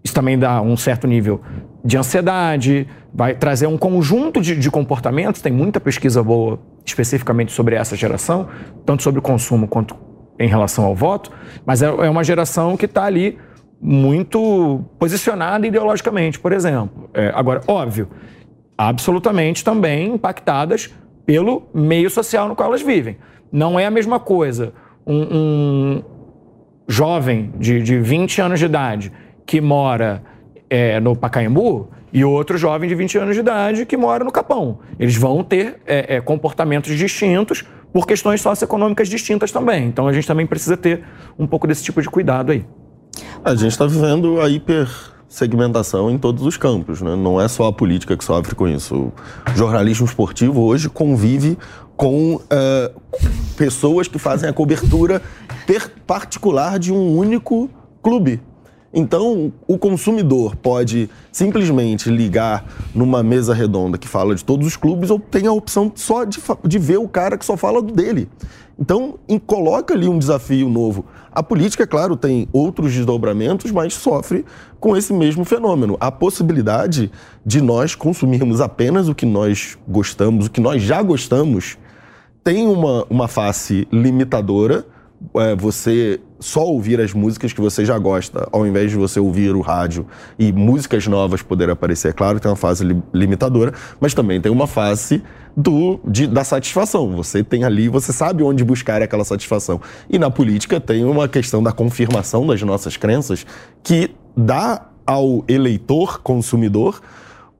[0.03, 1.41] isso também dá um certo nível
[1.85, 5.41] de ansiedade, vai trazer um conjunto de, de, comportamentos.
[5.41, 8.47] Tem muita pesquisa boa especificamente sobre essa geração,
[8.85, 9.95] tanto sobre o consumo quanto
[10.39, 11.31] em relação ao voto,
[11.65, 13.37] mas é, é uma geração que está ali
[13.79, 17.09] muito posicionada ideologicamente, por exemplo.
[17.13, 18.07] É, agora, óbvio,
[18.77, 20.93] absolutamente também impactadas
[21.25, 23.17] pelo meio social no qual elas vivem.
[23.51, 24.73] Não é a mesma coisa
[25.05, 26.03] um, um
[26.87, 29.11] jovem de, de 20 anos de idade
[29.45, 30.23] que mora
[30.69, 34.79] é, no Pacaembu e outro jovem de 20 anos de idade que mora no Capão.
[34.99, 39.87] Eles vão ter é, é, comportamentos distintos por questões socioeconômicas distintas também.
[39.87, 41.03] Então a gente também precisa ter
[41.37, 42.65] um pouco desse tipo de cuidado aí.
[43.43, 44.49] A gente está vivendo a
[45.27, 47.15] hipersegmentação em todos os campos, né?
[47.15, 48.95] Não é só a política que sofre com isso.
[48.95, 51.57] O jornalismo esportivo hoje convive
[51.95, 53.01] com uh,
[53.55, 55.21] pessoas que fazem a cobertura
[56.05, 57.69] particular de um único
[58.01, 58.41] clube.
[58.93, 62.65] Então, o consumidor pode simplesmente ligar
[62.95, 66.39] numa mesa redonda que fala de todos os clubes ou tem a opção só de,
[66.63, 68.29] de ver o cara que só fala dele.
[68.79, 71.05] Então, coloca ali um desafio novo.
[71.37, 74.43] A política, é claro, tem outros desdobramentos, mas sofre
[74.79, 75.95] com esse mesmo fenômeno.
[75.99, 77.11] A possibilidade
[77.45, 81.77] de nós consumirmos apenas o que nós gostamos, o que nós já gostamos,
[82.43, 84.83] tem uma, uma face limitadora
[85.35, 89.55] é, você só ouvir as músicas que você já gosta, ao invés de você ouvir
[89.55, 90.05] o rádio
[90.37, 92.09] e músicas novas poderem aparecer.
[92.09, 95.23] É claro que tem uma fase li limitadora, mas também tem uma fase
[95.55, 97.15] do, de, da satisfação.
[97.15, 99.81] Você tem ali, você sabe onde buscar aquela satisfação.
[100.09, 103.45] E na política tem uma questão da confirmação das nossas crenças
[103.83, 107.01] que dá ao eleitor, consumidor,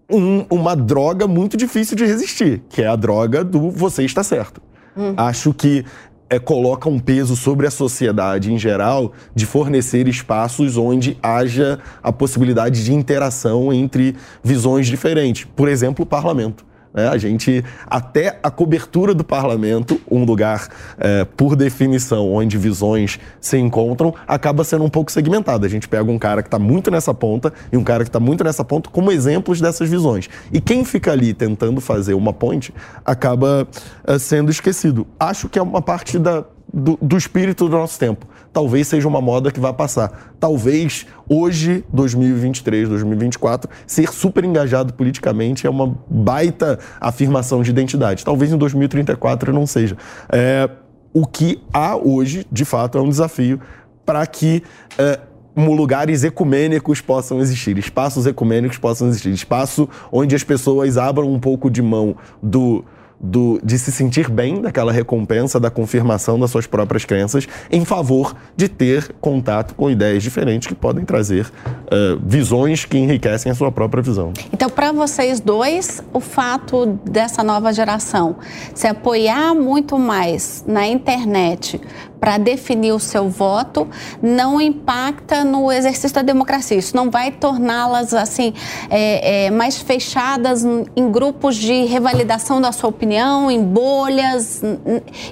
[0.10, 4.62] um, uma droga muito difícil de resistir, que é a droga do você está certo.
[4.96, 5.14] Hum.
[5.16, 5.86] Acho que
[6.30, 12.12] é, coloca um peso sobre a sociedade em geral de fornecer espaços onde haja a
[12.12, 15.48] possibilidade de interação entre visões diferentes.
[15.56, 16.66] Por exemplo, o parlamento.
[16.98, 17.08] Né?
[17.08, 20.68] A gente, até a cobertura do parlamento, um lugar,
[20.98, 25.68] é, por definição, onde visões se encontram, acaba sendo um pouco segmentada.
[25.68, 28.20] A gente pega um cara que está muito nessa ponta e um cara que está
[28.20, 30.28] muito nessa ponta como exemplos dessas visões.
[30.52, 32.74] E quem fica ali tentando fazer uma ponte
[33.06, 33.68] acaba
[34.04, 35.06] é, sendo esquecido.
[35.20, 36.44] Acho que é uma parte da,
[36.74, 38.26] do, do espírito do nosso tempo
[38.58, 40.34] talvez seja uma moda que vai passar.
[40.40, 48.26] Talvez hoje, 2023, 2024, ser super engajado politicamente é uma baita afirmação de identidade.
[48.26, 49.96] Talvez em 2034 não seja.
[50.32, 50.68] É,
[51.14, 53.62] o que há hoje, de fato, é um desafio
[54.04, 54.64] para que.
[54.98, 55.20] É,
[55.56, 61.68] lugares ecumênicos possam existir, espaços ecumênicos possam existir, espaço onde as pessoas abram um pouco
[61.68, 62.86] de mão do,
[63.20, 68.36] do, de se sentir bem daquela recompensa, da confirmação das suas próprias crenças, em favor
[68.56, 73.72] de ter contato com ideias diferentes que podem trazer uh, visões que enriquecem a sua
[73.72, 74.34] própria visão.
[74.52, 78.36] Então, para vocês dois, o fato dessa nova geração
[78.74, 81.82] se apoiar muito mais na internet
[82.20, 83.88] para definir o seu voto
[84.22, 86.78] não impacta no exercício da democracia.
[86.78, 88.54] Isso não vai torná-las assim
[88.90, 94.62] é, é, mais fechadas em grupos de revalidação da sua opinião, em bolhas.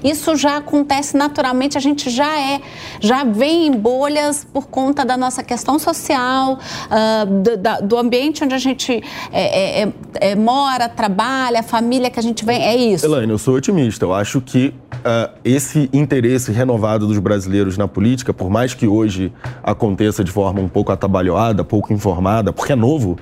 [0.02, 1.76] Isso já acontece naturalmente.
[1.76, 2.60] A gente já é,
[3.00, 8.44] já vem em bolhas por conta da nossa questão social, uh, do, da, do, ambiente
[8.44, 9.92] onde a gente é, é, é,
[10.30, 12.62] é, mora, trabalha, família que a gente vem.
[12.62, 13.04] É isso.
[13.04, 14.04] Elaine, eu sou otimista.
[14.04, 16.75] Eu acho que uh, esse interesse renovado
[17.06, 21.92] dos brasileiros na política, por mais que hoje aconteça de forma um pouco atabalhoada, pouco
[21.92, 23.16] informada, porque é novo,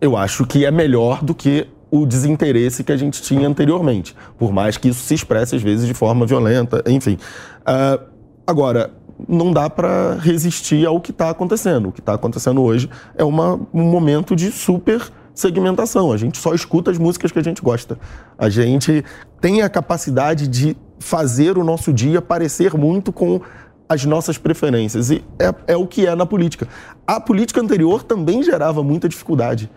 [0.00, 4.52] eu acho que é melhor do que o desinteresse que a gente tinha anteriormente, por
[4.52, 7.16] mais que isso se expresse às vezes de forma violenta, enfim.
[7.60, 8.04] Uh,
[8.46, 8.90] agora,
[9.28, 11.88] não dá para resistir ao que está acontecendo.
[11.88, 15.00] O que está acontecendo hoje é uma, um momento de super
[15.34, 16.12] segmentação.
[16.12, 17.98] A gente só escuta as músicas que a gente gosta.
[18.38, 19.04] A gente
[19.40, 23.38] tem a capacidade de fazer o nosso dia parecer muito com
[23.86, 25.10] as nossas preferências.
[25.10, 26.66] E é, é o que é na política.
[27.06, 29.70] A política anterior também gerava muita dificuldade.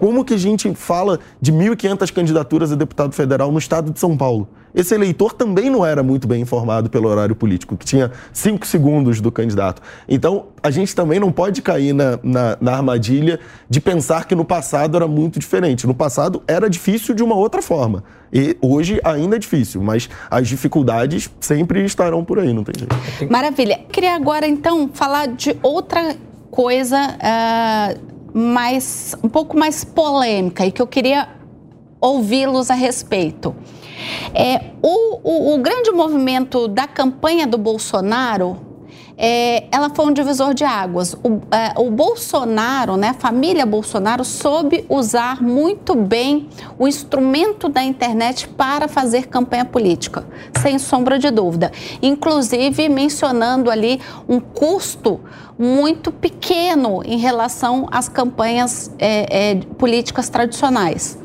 [0.00, 4.16] Como que a gente fala de 1.500 candidaturas a deputado federal no estado de São
[4.16, 4.48] Paulo?
[4.74, 9.20] Esse eleitor também não era muito bem informado pelo horário político, que tinha cinco segundos
[9.20, 9.82] do candidato.
[10.08, 14.44] Então, a gente também não pode cair na, na, na, armadilha de pensar que no
[14.44, 15.86] passado era muito diferente.
[15.86, 18.02] No passado era difícil de uma outra forma.
[18.32, 23.30] E hoje ainda é difícil, mas as dificuldades sempre estarão por aí, não tem jeito.
[23.30, 23.80] Maravilha.
[23.92, 26.16] Queria agora, então, falar de outra
[26.50, 26.96] coisa.
[27.18, 31.28] Uh mais um pouco mais polêmica e que eu queria
[32.00, 33.54] ouvi-los a respeito.
[34.34, 38.69] É, o, o, o, grande movimento da campanha do Bolsonaro
[39.22, 41.12] é, ela foi um divisor de águas.
[41.22, 46.48] O, é, o, Bolsonaro, né, a família Bolsonaro, soube usar muito bem
[46.78, 50.24] o instrumento da internet para fazer campanha política,
[50.62, 51.70] sem sombra de dúvida.
[52.00, 55.20] Inclusive mencionando ali um custo
[55.58, 61.19] muito pequeno em relação às campanhas é, é políticas tradicionais.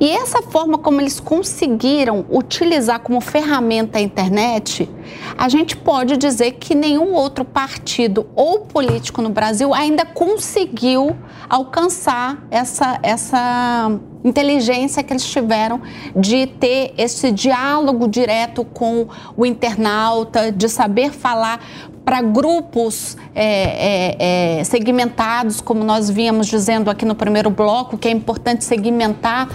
[0.00, 4.88] E essa forma como eles conseguiram utilizar como ferramenta a internet,
[5.36, 11.16] a gente pode dizer que nenhum outro partido ou político no Brasil ainda conseguiu
[11.48, 15.80] alcançar essa, essa inteligência que eles tiveram
[16.14, 19.06] de ter esse diálogo direto com
[19.36, 21.60] o internauta, de saber falar
[22.06, 28.06] para grupos é, é, é, segmentados, como nós vínhamos dizendo aqui no primeiro bloco, que
[28.06, 29.48] é importante segmentar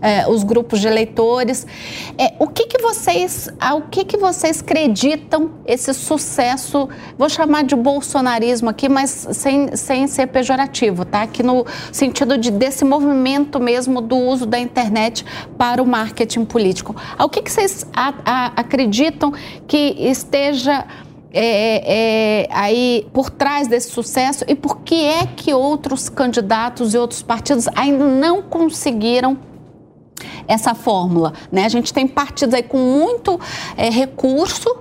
[0.00, 1.66] é, os grupos de eleitores.
[2.16, 6.88] É, o que, que vocês, ao que, que vocês acreditam esse sucesso?
[7.18, 11.24] Vou chamar de bolsonarismo aqui, mas sem, sem ser pejorativo, tá?
[11.24, 15.26] Aqui no sentido de desse movimento mesmo do uso da internet
[15.58, 16.96] para o marketing político.
[17.18, 19.30] Ao que, que vocês a, a, acreditam
[19.66, 20.86] que esteja
[21.32, 26.98] é, é, aí por trás desse sucesso e por que é que outros candidatos e
[26.98, 29.38] outros partidos ainda não conseguiram
[30.46, 31.32] essa fórmula.
[31.52, 31.64] Né?
[31.64, 33.38] A gente tem partidos aí com muito
[33.76, 34.76] é, recurso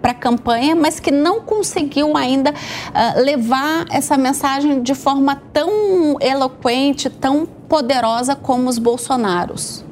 [0.00, 6.16] para a campanha, mas que não conseguiu ainda uh, levar essa mensagem de forma tão
[6.20, 9.84] eloquente, tão poderosa como os Bolsonaros.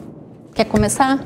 [0.54, 1.22] Quer começar?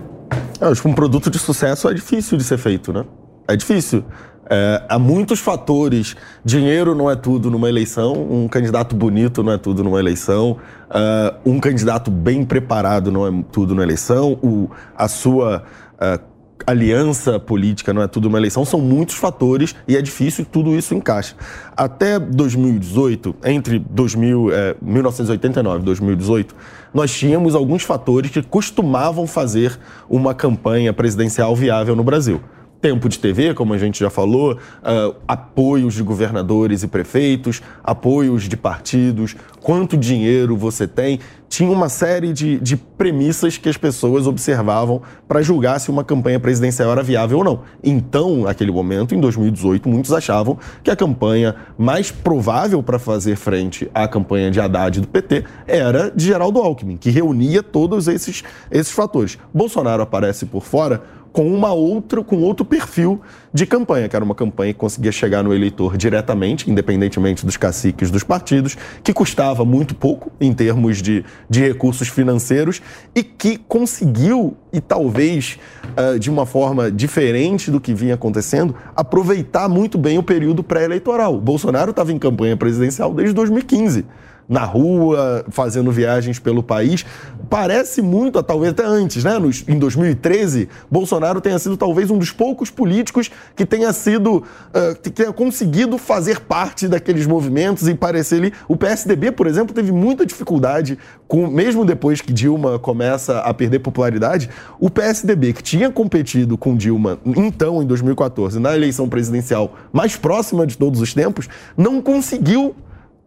[0.61, 3.05] Eu acho que um produto de sucesso é difícil de ser feito, né?
[3.47, 4.05] É difícil.
[4.49, 6.17] É, há muitos fatores.
[6.45, 11.37] Dinheiro não é tudo numa eleição, um candidato bonito não é tudo numa eleição, uh,
[11.45, 17.93] um candidato bem preparado não é tudo numa eleição, o, a sua uh, aliança política
[17.93, 18.65] não é tudo numa eleição.
[18.65, 21.35] São muitos fatores e é difícil que tudo isso encaixe.
[21.77, 26.55] Até 2018, entre 2000, é, 1989 e 2018,
[26.95, 29.79] nós tínhamos alguns fatores que costumavam fazer
[30.09, 32.41] uma campanha presidencial viável no Brasil
[32.87, 38.45] tempo de TV, como a gente já falou, uh, apoios de governadores e prefeitos, apoios
[38.45, 41.18] de partidos, quanto dinheiro você tem.
[41.49, 46.39] Tinha uma série de, de premissas que as pessoas observavam para julgar se uma campanha
[46.39, 47.61] presidencial era viável ou não.
[47.82, 53.91] Então, naquele momento, em 2018, muitos achavam que a campanha mais provável para fazer frente
[53.93, 58.93] à campanha de Haddad do PT era de Geraldo Alckmin, que reunia todos esses, esses
[58.93, 59.39] fatores.
[59.53, 61.03] Bolsonaro aparece por fora
[61.37, 63.20] com uma outra, com outro perfil
[63.53, 68.11] de campanha, que era uma campanha que conseguia chegar no eleitor diretamente, independentemente dos caciques
[68.11, 68.74] dos partidos,
[69.05, 72.80] que custava muito pouco em termos de, de recursos financeiros
[73.14, 75.59] e que conseguiu, e talvez
[75.99, 81.39] uh, de uma forma diferente do que vinha acontecendo, aproveitar muito bem o período pré-eleitoral.
[81.39, 84.07] Bolsonaro estava em campanha presidencial desde 2015
[84.49, 87.05] na rua, fazendo viagens pelo país.
[87.49, 89.33] Parece muito, talvez até antes, né?
[89.69, 95.11] em 2013, Bolsonaro tenha sido talvez um dos poucos políticos que tenha sido, uh, que
[95.11, 98.53] tenha conseguido fazer parte daqueles movimentos e parecer ali.
[98.69, 103.81] O PSDB, por exemplo, teve muita dificuldade, com, mesmo depois que Dilma começa a perder
[103.81, 110.17] popularidade, o PSDB, que tinha competido com Dilma, então, em 2014, na eleição presidencial mais
[110.17, 112.75] próxima de todos os tempos, não conseguiu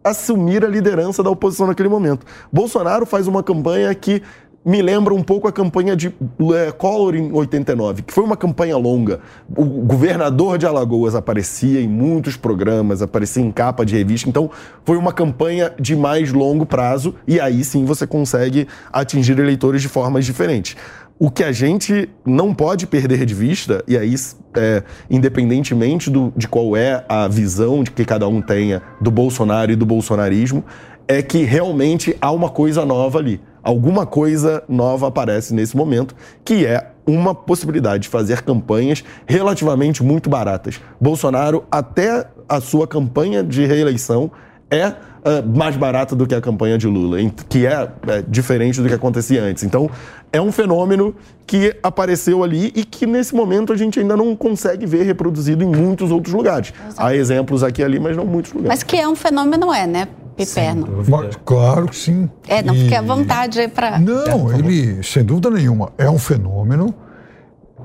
[0.02, 2.26] assumir a liderança da oposição naquele momento.
[2.52, 4.22] Bolsonaro faz uma campanha que
[4.64, 6.14] me lembra um pouco a campanha de
[6.54, 9.20] é, Collor em 89, que foi uma campanha longa.
[9.48, 14.50] O governador de Alagoas aparecia em muitos programas, aparecia em capa de revista, então
[14.84, 19.88] foi uma campanha de mais longo prazo e aí sim você consegue atingir eleitores de
[19.88, 20.76] formas diferentes.
[21.22, 24.14] O que a gente não pode perder de vista, e aí,
[24.56, 29.70] é, independentemente do, de qual é a visão de que cada um tenha do Bolsonaro
[29.70, 30.64] e do bolsonarismo,
[31.06, 33.38] é que realmente há uma coisa nova ali.
[33.62, 40.30] Alguma coisa nova aparece nesse momento, que é uma possibilidade de fazer campanhas relativamente muito
[40.30, 40.80] baratas.
[40.98, 44.30] Bolsonaro, até a sua campanha de reeleição,
[44.70, 47.18] é uh, mais barata do que a campanha de Lula,
[47.48, 49.62] que é, é, diferente do que acontecia antes.
[49.64, 49.90] Então,
[50.32, 51.14] é um fenômeno
[51.46, 55.66] que apareceu ali e que nesse momento a gente ainda não consegue ver reproduzido em
[55.66, 56.72] muitos outros lugares.
[56.86, 57.02] Exato.
[57.02, 58.68] Há exemplos aqui e ali, mas não muitos lugares.
[58.68, 60.08] Mas que é um fenômeno, é, né?
[60.36, 61.04] Piperno.
[61.44, 62.30] claro que sim.
[62.48, 62.84] É, não, e...
[62.84, 63.98] fique à vontade aí para.
[63.98, 66.94] Não, ele, sem dúvida nenhuma, é um fenômeno.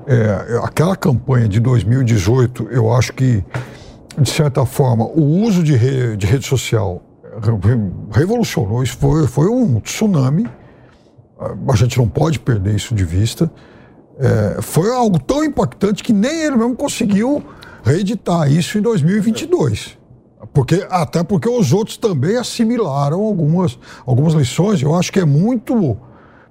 [0.06, 3.44] É, aquela campanha de 2018, eu acho que,
[4.16, 7.02] de certa forma, o uso de, re, de rede social
[8.10, 8.82] revolucionou.
[8.82, 10.48] Isso foi, foi um tsunami.
[11.68, 13.50] A gente não pode perder isso de vista.
[14.18, 17.44] É, foi algo tão impactante que nem ele mesmo conseguiu
[17.84, 19.98] reeditar isso em 2022.
[20.52, 24.80] Porque, até porque os outros também assimilaram algumas, algumas lições.
[24.80, 25.96] Eu acho que é muito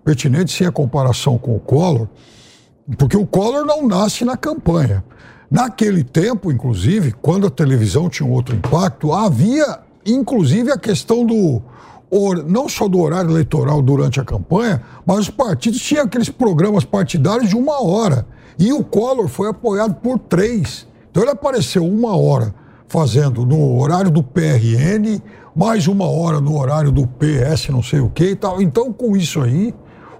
[0.03, 2.07] pertinente sim a comparação com o Collor,
[2.97, 5.03] porque o Collor não nasce na campanha.
[5.49, 11.61] Naquele tempo, inclusive, quando a televisão tinha um outro impacto, havia inclusive a questão do
[12.47, 17.49] não só do horário eleitoral durante a campanha, mas os partidos tinham aqueles programas partidários
[17.49, 18.25] de uma hora.
[18.57, 20.87] E o Collor foi apoiado por três.
[21.11, 22.53] Então ele apareceu uma hora
[22.87, 25.21] fazendo no horário do PRN,
[25.55, 28.61] mais uma hora no horário do PS, não sei o que e tal.
[28.61, 29.73] Então, com isso aí,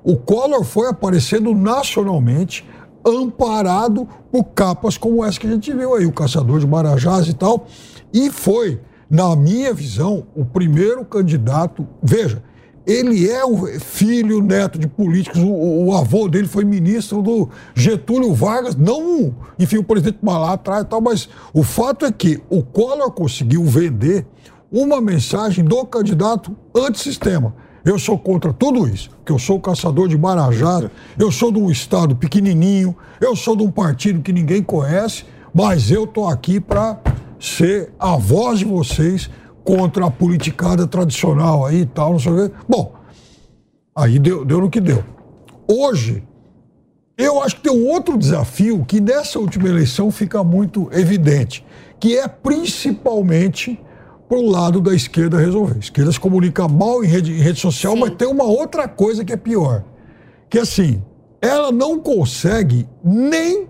[0.03, 2.67] o Collor foi aparecendo nacionalmente,
[3.05, 7.33] amparado por capas como essa que a gente viu aí, o Caçador de Marajás e
[7.33, 7.67] tal.
[8.11, 11.87] E foi na minha visão, o primeiro candidato.
[12.01, 12.41] Veja,
[12.85, 18.33] ele é o filho, neto de políticos, o, o, avô dele foi ministro do Getúlio
[18.33, 22.61] Vargas, não, enfim, o presidente lá atrás e tal, mas o fato é que o
[22.61, 24.25] Collor conseguiu vender
[24.71, 27.55] uma mensagem do candidato antissistema.
[27.83, 31.69] Eu sou contra tudo isso, que eu sou caçador de Marajá, eu sou de um
[31.69, 36.97] estado pequenininho, eu sou de um partido que ninguém conhece, mas eu tô aqui para
[37.47, 39.29] ser a voz de vocês
[39.63, 42.55] contra a politicada tradicional aí e tal, não sei o quê.
[42.67, 42.93] Bom,
[43.95, 45.03] aí deu, deu no que deu.
[45.67, 46.23] Hoje,
[47.17, 51.65] Eu acho que tem um outro desafio que nessa última eleição fica muito evidente,
[51.97, 53.79] que é principalmente
[54.27, 55.75] para o lado da esquerda resolver.
[55.75, 57.99] A esquerda se comunica mal em rede, em rede social, Sim.
[58.01, 59.83] mas tem uma outra coisa que é pior.
[60.49, 61.01] Que assim,
[61.41, 63.67] ela não consegue nem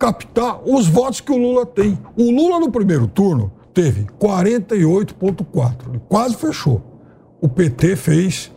[0.00, 1.98] captar os votos que o Lula tem.
[2.16, 5.90] O Lula no primeiro turno teve 48,4%.
[5.90, 6.82] Ele quase fechou.
[7.38, 8.50] O PT fez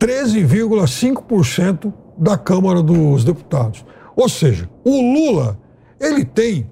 [0.00, 3.84] 13,5% da Câmara dos Deputados.
[4.16, 5.60] Ou seja, o Lula,
[6.00, 6.70] ele tem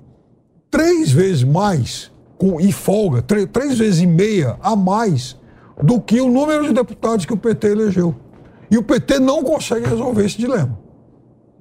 [0.71, 5.37] três vezes mais, com, e folga, três, três vezes e meia a mais
[5.83, 8.15] do que o número de deputados que o PT elegeu.
[8.71, 10.84] E o PT não consegue resolver esse dilema.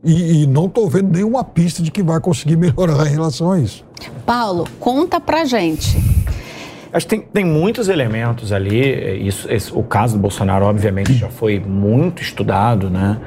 [0.04, 3.60] E, e não estou vendo nenhuma pista de que vai conseguir melhorar em relação a
[3.60, 3.86] isso.
[4.26, 5.98] Paulo, conta pra gente.
[6.92, 8.82] Acho que tem, tem muitos elementos ali.
[8.82, 13.18] é, Isso, esse- o caso do Bolsonaro, obviamente, já foi muito estudado, né?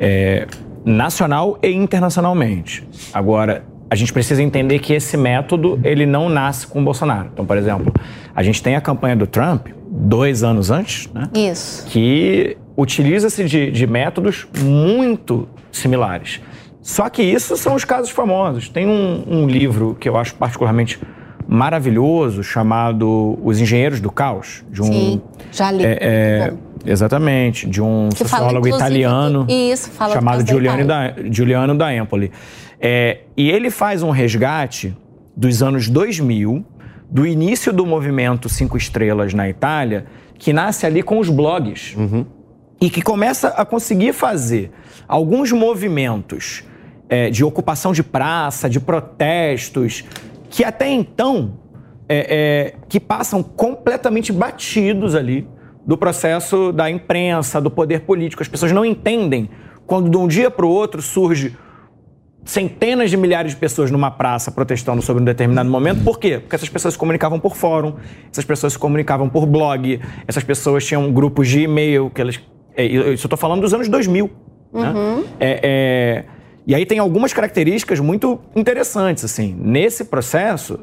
[0.00, 0.46] É,
[0.84, 2.86] nacional e internacionalmente.
[3.12, 7.28] Agora, a gente precisa entender que esse método ele não nasce com o Bolsonaro.
[7.32, 7.92] Então, por exemplo,
[8.34, 11.28] a gente tem a campanha do Trump dois anos antes, né?
[11.34, 11.86] Isso.
[11.86, 16.40] que utiliza-se de, de métodos muito similares.
[16.82, 18.68] Só que isso são os casos famosos.
[18.68, 20.98] Tem um, um livro que eu acho particularmente
[21.46, 25.22] maravilhoso chamado Os Engenheiros do Caos, de um Sim,
[25.52, 25.84] já li.
[25.84, 26.52] é, é,
[26.90, 31.14] exatamente, de um Que fala, sociólogo inclusive, italiano do- isso, fala do chamado Giuliano da,
[31.30, 32.32] Giuliano da Empoli.
[32.80, 34.96] É, e ele faz um resgate
[35.36, 36.64] dos anos 2000,
[37.10, 40.06] do início do movimento Cinco Estrelas na Itália,
[40.38, 41.94] que nasce ali com os blogs
[42.84, 44.70] e que começa a conseguir fazer
[45.08, 46.64] alguns movimentos
[47.08, 50.04] é, de ocupação de praça, de protestos,
[50.50, 51.54] que até então
[52.06, 55.48] é, é, que passam completamente batidos ali
[55.86, 58.42] do processo da imprensa, do poder político.
[58.42, 59.48] As pessoas não entendem
[59.86, 61.56] quando de um dia para o outro surge
[62.44, 66.04] centenas de milhares de pessoas numa praça protestando sobre um determinado momento.
[66.04, 66.38] Por quê?
[66.38, 67.94] Porque essas pessoas se comunicavam por fórum,
[68.30, 72.38] essas pessoas se comunicavam por blog, essas pessoas tinham grupos de e-mail que elas.
[72.76, 74.30] É, Isso eu estou falando dos anos 2000.
[74.72, 74.92] né?
[75.40, 76.24] É, é,
[76.66, 79.24] e aí tem algumas características muito interessantes.
[79.24, 79.54] assim.
[79.58, 80.80] Nesse processo,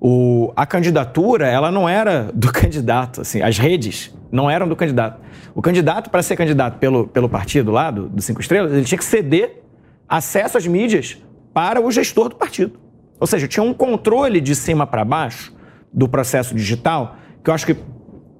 [0.00, 3.20] o- a candidatura ela não era do candidato.
[3.22, 5.20] Assim, as redes não eram do candidato.
[5.54, 8.98] O candidato, para ser candidato pelo, pelo partido lá, do, do Cinco Estrelas, ele tinha
[8.98, 9.62] que ceder
[10.08, 11.18] acesso às mídias
[11.52, 12.78] para o gestor do partido.
[13.18, 15.52] Ou seja, tinha um controle de cima para baixo
[15.92, 17.76] do processo digital que eu acho que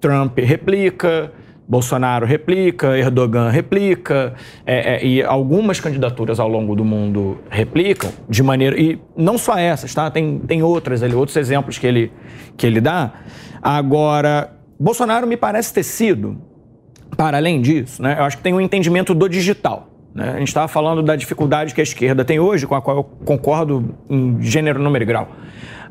[0.00, 1.32] Trump replica,
[1.70, 4.34] Bolsonaro replica, Erdogan replica,
[4.66, 8.76] é, é, e algumas candidaturas ao longo do mundo replicam de maneira.
[8.76, 10.10] E não só essas, tá?
[10.10, 12.10] Tem, tem outras ali, outros exemplos que ele,
[12.56, 13.12] que ele dá.
[13.62, 16.38] Agora, Bolsonaro me parece ter sido,
[17.16, 19.90] para além disso, né, eu acho que tem um entendimento do digital.
[20.12, 20.32] né?
[20.34, 23.04] A gente estava falando da dificuldade que a esquerda tem hoje, com a qual eu
[23.04, 25.28] concordo em gênero, número e grau.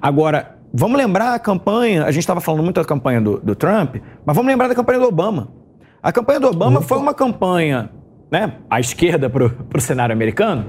[0.01, 3.95] Agora, vamos lembrar a campanha, a gente estava falando muito da campanha do, do Trump,
[4.25, 5.57] mas vamos lembrar da campanha do Obama.
[6.01, 7.89] A campanha do Obama foi uma campanha,
[8.31, 10.65] né, à esquerda para o cenário americano,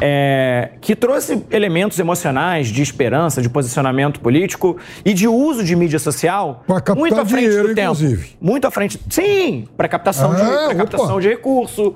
[0.00, 5.98] é, que trouxe elementos emocionais de esperança, de posicionamento político e de uso de mídia
[5.98, 6.64] social
[6.96, 7.92] muito à frente dinheiro, do tempo.
[7.92, 8.36] inclusive.
[8.40, 8.98] Muito à frente.
[9.08, 10.74] Sim, para captação, Ah, de, opa.
[10.74, 11.94] captação de recurso.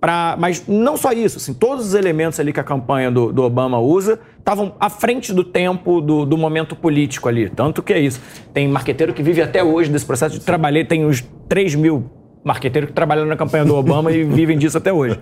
[0.00, 3.42] Pra, mas não só isso, assim, todos os elementos ali que a campanha do, do
[3.42, 7.50] Obama usa estavam à frente do tempo, do, do momento político ali.
[7.50, 8.20] Tanto que é isso.
[8.54, 12.08] Tem marqueteiro que vive até hoje desse processo de trabalhar, tem uns 3 mil
[12.48, 15.18] marqueteiros que trabalham na campanha do Obama e vivem disso até hoje.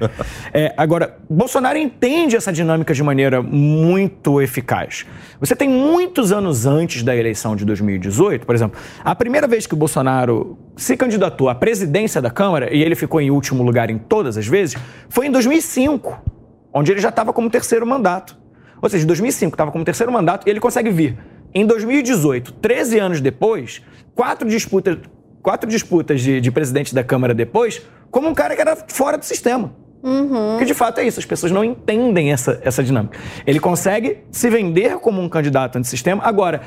[0.55, 5.05] É, agora, Bolsonaro entende essa dinâmica de maneira muito eficaz.
[5.41, 9.75] Você tem muitos anos antes da eleição de 2018, por exemplo, a primeira vez que
[9.75, 13.99] o Bolsonaro se candidatou à presidência da Câmara, e ele ficou em último lugar em
[13.99, 14.77] todas as vezes,
[15.09, 16.23] foi em 2005,
[16.73, 18.39] onde ele já estava como terceiro mandato.
[18.81, 21.19] Ou seja, em 2005 estava como terceiro mandato e ele consegue vir.
[21.53, 23.83] Em 2018, 13 anos depois,
[24.15, 24.99] quatro disputas,
[25.47, 29.25] quatro disputas de, de presidente da Câmara depois, como um cara que era fora do
[29.25, 29.73] sistema.
[30.51, 33.17] Porque de fato é isso, as pessoas não entendem essa, essa dinâmica.
[33.47, 36.21] Ele consegue se vender como um candidato antissistema.
[36.25, 36.63] Agora,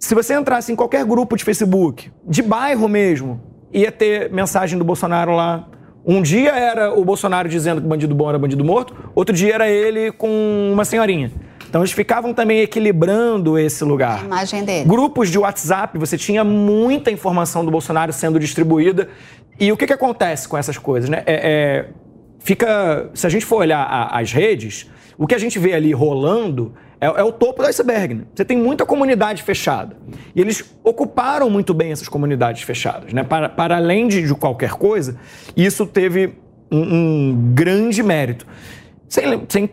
[0.00, 3.40] se você entrasse em qualquer grupo de Facebook, de bairro mesmo,
[3.72, 5.68] ia ter mensagem do Bolsonaro lá.
[6.04, 9.70] Um dia era o Bolsonaro dizendo que bandido bom era bandido morto, outro dia era
[9.70, 11.30] ele com uma senhorinha.
[11.72, 14.20] Então eles ficavam também equilibrando esse lugar.
[14.20, 14.84] A imagem dele.
[14.86, 19.08] Grupos de WhatsApp, você tinha muita informação do Bolsonaro sendo distribuída.
[19.58, 21.22] E o que, que acontece com essas coisas, né?
[21.24, 21.88] É, é,
[22.40, 23.08] fica.
[23.14, 26.74] Se a gente for olhar a- as redes, o que a gente vê ali rolando
[27.00, 28.16] é, é o topo do iceberg.
[28.16, 28.24] Né?
[28.34, 29.96] Você tem muita comunidade fechada.
[30.36, 33.24] E eles ocuparam muito bem essas comunidades fechadas, né?
[33.24, 35.16] Para, para além de, de qualquer coisa,
[35.56, 36.34] isso teve
[36.70, 36.80] um,
[37.30, 38.46] um grande mérito.
[39.08, 39.70] Sem, sem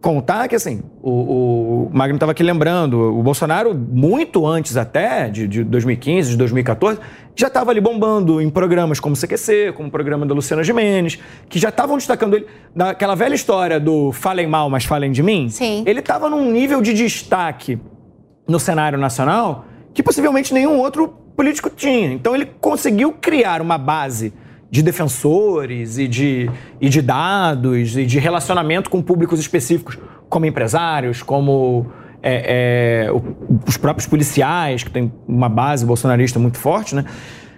[0.00, 5.48] contar que, assim, o, o Magno estava aqui lembrando, o Bolsonaro, muito antes até de,
[5.48, 7.00] de 2015, de 2014,
[7.34, 11.18] já estava ali bombando em programas como CQC, como o programa da Luciana Gimenez,
[11.48, 12.46] que já estavam destacando ele.
[12.74, 15.82] Naquela velha história do falem mal, mas falem de mim, Sim.
[15.86, 17.78] ele estava num nível de destaque
[18.48, 22.12] no cenário nacional que possivelmente nenhum outro político tinha.
[22.12, 24.32] Então ele conseguiu criar uma base
[24.76, 29.98] de defensores e de, e de dados e de relacionamento com públicos específicos,
[30.28, 31.86] como empresários, como
[32.22, 33.10] é, é,
[33.66, 37.06] os próprios policiais, que tem uma base bolsonarista muito forte, né?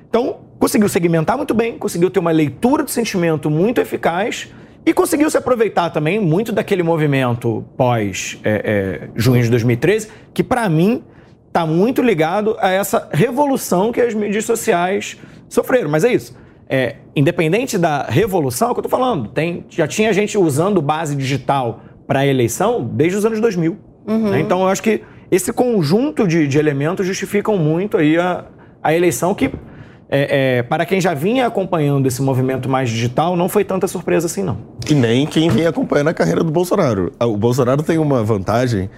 [0.08, 4.48] Então, conseguiu segmentar muito bem, conseguiu ter uma leitura de sentimento muito eficaz
[4.86, 11.02] e conseguiu se aproveitar também muito daquele movimento pós-junho de 2013, que para mim
[11.48, 15.16] está muito ligado a essa revolução que as mídias sociais
[15.48, 15.90] sofreram.
[15.90, 16.36] Mas é isso.
[16.68, 20.82] É, independente da revolução, é o que eu estou falando, tem, já tinha gente usando
[20.82, 23.76] base digital para a eleição desde os anos 2000.
[24.30, 24.40] né?
[24.40, 28.44] Então, eu acho que esse conjunto de, de elementos justificam muito aí a,
[28.82, 29.50] a eleição que,
[30.10, 34.26] é, é, para quem já vinha acompanhando esse movimento mais digital, não foi tanta surpresa
[34.26, 34.58] assim, não.
[34.88, 37.12] E nem quem vem acompanhando a carreira do Bolsonaro.
[37.20, 38.88] O Bolsonaro tem uma vantagem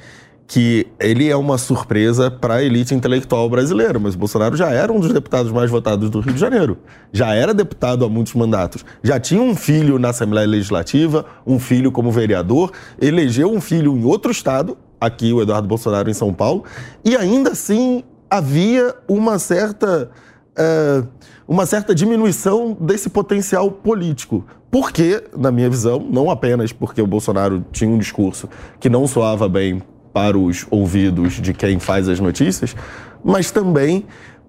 [0.51, 4.99] que ele é uma surpresa para a elite intelectual brasileira, mas Bolsonaro já era um
[4.99, 6.77] dos deputados mais votados do Rio de Janeiro.
[7.13, 8.85] Já era deputado há muitos mandatos.
[9.01, 14.03] Já tinha um filho na Assembleia Legislativa, um filho como vereador, elegeu um filho em
[14.03, 16.65] outro estado, aqui o Eduardo Bolsonaro em São Paulo,
[17.05, 20.11] e ainda assim havia uma certa
[20.59, 21.05] é,
[21.47, 24.45] uma certa diminuição desse potencial político.
[24.69, 28.49] Porque, na minha visão, não apenas porque o Bolsonaro tinha um discurso
[28.81, 29.81] que não soava bem
[30.13, 32.75] para os ouvidos de quem faz as notícias,
[33.25, 34.05] mas também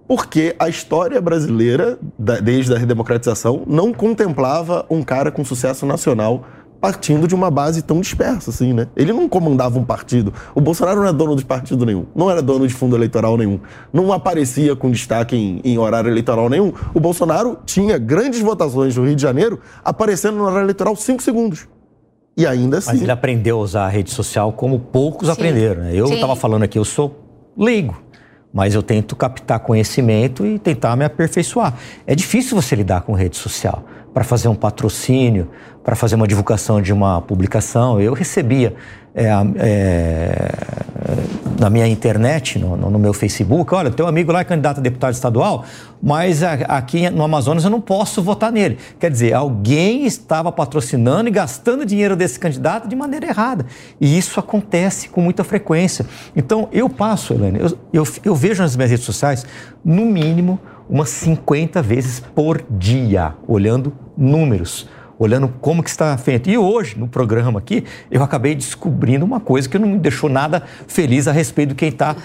[0.07, 1.97] porque a história brasileira,
[2.43, 6.45] desde a redemocratização, não contemplava um cara com sucesso nacional
[6.81, 8.88] partindo de uma base tão dispersa assim, né?
[8.95, 10.33] Ele não comandava um partido.
[10.55, 13.59] O Bolsonaro não era dono de partido nenhum, não era dono de fundo eleitoral nenhum,
[13.93, 16.73] não aparecia com destaque em, em horário eleitoral nenhum.
[16.93, 21.67] O Bolsonaro tinha grandes votações no Rio de Janeiro aparecendo no horário eleitoral cinco segundos.
[22.41, 22.93] E ainda assim.
[22.93, 25.34] Mas ele aprendeu a usar a rede social como poucos Sim.
[25.34, 25.84] aprenderam.
[25.84, 25.91] né?
[25.93, 27.15] Eu estava falando aqui, eu sou
[27.55, 28.01] leigo,
[28.51, 31.77] mas eu tento captar conhecimento e tentar me aperfeiçoar.
[32.07, 35.49] É difícil você lidar com rede social para fazer um patrocínio,
[35.84, 38.01] para fazer uma divulgação de uma publicação.
[38.01, 38.73] Eu recebia
[39.13, 40.51] é, é,
[41.59, 45.13] na minha internet, no, no- meu Facebook, olha, teu amigo lá é candidato a deputado
[45.13, 45.63] estadual,
[46.01, 48.77] mas a- aqui no Amazonas eu não posso votar nele.
[48.99, 53.65] Quer dizer, alguém estava patrocinando e gastando dinheiro desse candidato de maneira errada.
[53.99, 56.05] E isso acontece com muita frequência.
[56.35, 59.45] Então, eu passo, Helene, eu, eu, eu vejo nas minhas redes sociais,
[59.83, 60.59] no mínimo,
[60.89, 64.88] umas 50 vezes por dia, olhando números
[65.23, 66.49] olhando como que está feito.
[66.49, 70.64] E hoje, no programa aqui, eu acabei descobrindo uma coisa que não me deixou nada
[70.88, 72.15] feliz a respeito de quem está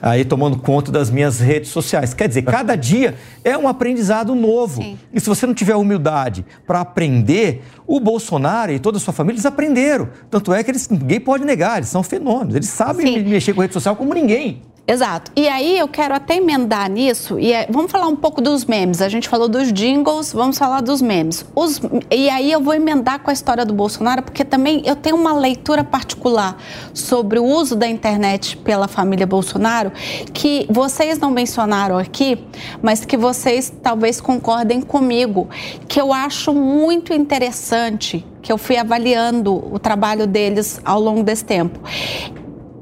[0.00, 2.14] aí tomando conta das minhas redes sociais.
[2.14, 3.14] Quer dizer, cada dia
[3.44, 4.80] é um aprendizado novo.
[4.80, 4.98] Sim.
[5.12, 9.34] E se você não tiver humildade para aprender, o Bolsonaro e toda a sua família,
[9.36, 10.08] eles aprenderam.
[10.30, 12.54] Tanto é que eles, ninguém pode negar, eles são fenômenos.
[12.54, 13.28] Eles sabem Sim.
[13.28, 14.62] mexer com rede social como ninguém.
[14.90, 15.30] Exato.
[15.36, 19.00] E aí eu quero até emendar nisso, e é- vamos falar um pouco dos memes.
[19.00, 21.46] A gente falou dos jingles, vamos falar dos memes.
[21.54, 21.80] Os-
[22.10, 25.32] e aí eu vou emendar com a história do Bolsonaro, porque também eu tenho uma
[25.32, 26.56] leitura particular
[26.92, 29.92] sobre o uso da internet pela família Bolsonaro,
[30.34, 32.44] que vocês não mencionaram aqui,
[32.82, 35.48] mas que vocês talvez concordem comigo,
[35.86, 41.44] que eu acho muito interessante, que eu fui avaliando o trabalho deles ao longo desse
[41.44, 41.78] tempo.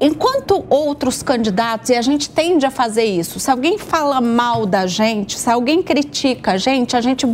[0.01, 4.87] Enquanto outros candidatos, e a gente tende a fazer isso, se alguém fala mal da
[4.87, 7.25] gente, se alguém critica a gente, a gente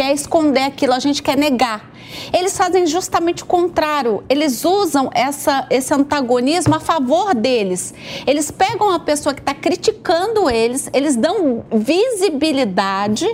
[0.00, 1.90] quer esconder aquilo, a gente quer negar.
[2.32, 4.24] Eles fazem justamente o contrário.
[4.30, 7.92] Eles usam essa, esse antagonismo a favor deles.
[8.26, 13.26] Eles pegam a pessoa que está criticando eles, eles dão visibilidade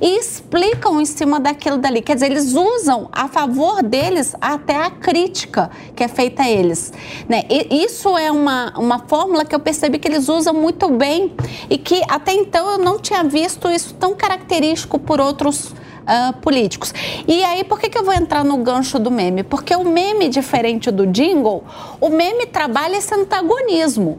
[0.00, 2.02] e explicam em cima daquilo dali.
[2.02, 6.92] Quer dizer, eles usam a favor deles até a crítica que é feita a eles.
[7.28, 7.44] Né?
[7.48, 11.32] E isso é uma, uma fórmula que eu percebi que eles usam muito bem
[11.70, 15.72] e que até então eu não tinha visto isso tão característico por outros
[16.08, 16.92] ah, políticos.
[17.28, 19.42] E aí, por que, que eu vou entrar no gancho do meme?
[19.42, 21.62] Porque o meme, diferente do jingle,
[22.00, 24.18] o meme trabalha esse antagonismo.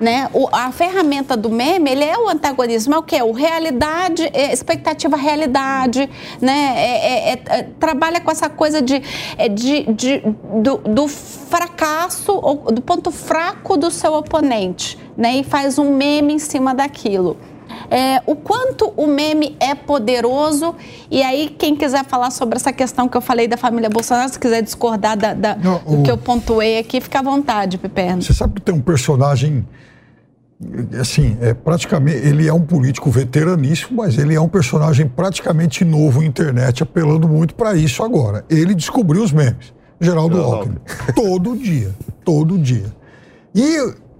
[0.00, 0.28] Né?
[0.32, 3.22] O- a ferramenta do meme, ele é o antagonismo, é o que?
[3.22, 6.10] O realidade, é expectativa realidade,
[6.40, 6.74] né?
[6.76, 9.00] É- é- é- é- trabalha com essa coisa de,
[9.38, 10.22] é de, de-
[10.60, 12.32] do, do fracasso,
[12.72, 15.36] do ponto fraco do seu oponente, né?
[15.36, 17.36] E faz um meme em cima daquilo.
[17.90, 20.74] É, o quanto o meme é poderoso.
[21.10, 24.38] E aí, quem quiser falar sobre essa questão que eu falei da família Bolsonaro, se
[24.38, 28.22] quiser discordar da, da, Não, do o- que eu pontuei aqui, fica à vontade, Piperno.
[28.22, 29.66] Você sabe que tem um personagem,
[31.00, 36.20] assim, é praticamente, ele é um político veteraníssimo, mas ele é um personagem praticamente novo
[36.20, 38.44] na internet, apelando muito para isso agora.
[38.48, 39.72] Ele descobriu os memes.
[40.00, 40.78] Geraldo Alckmin.
[41.14, 41.94] Todo dia,
[42.24, 42.86] todo dia.
[43.54, 43.76] E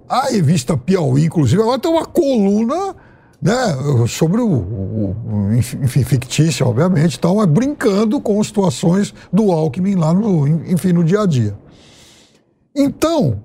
[0.07, 2.95] a revista Piauí, inclusive, agora tem uma coluna
[3.43, 10.13] né, sobre o, o- enfim, fictícia, obviamente, tal, mas brincando com situações do Alckmin lá
[10.13, 11.53] no, enfim, no dia a dia.
[12.75, 13.41] Então,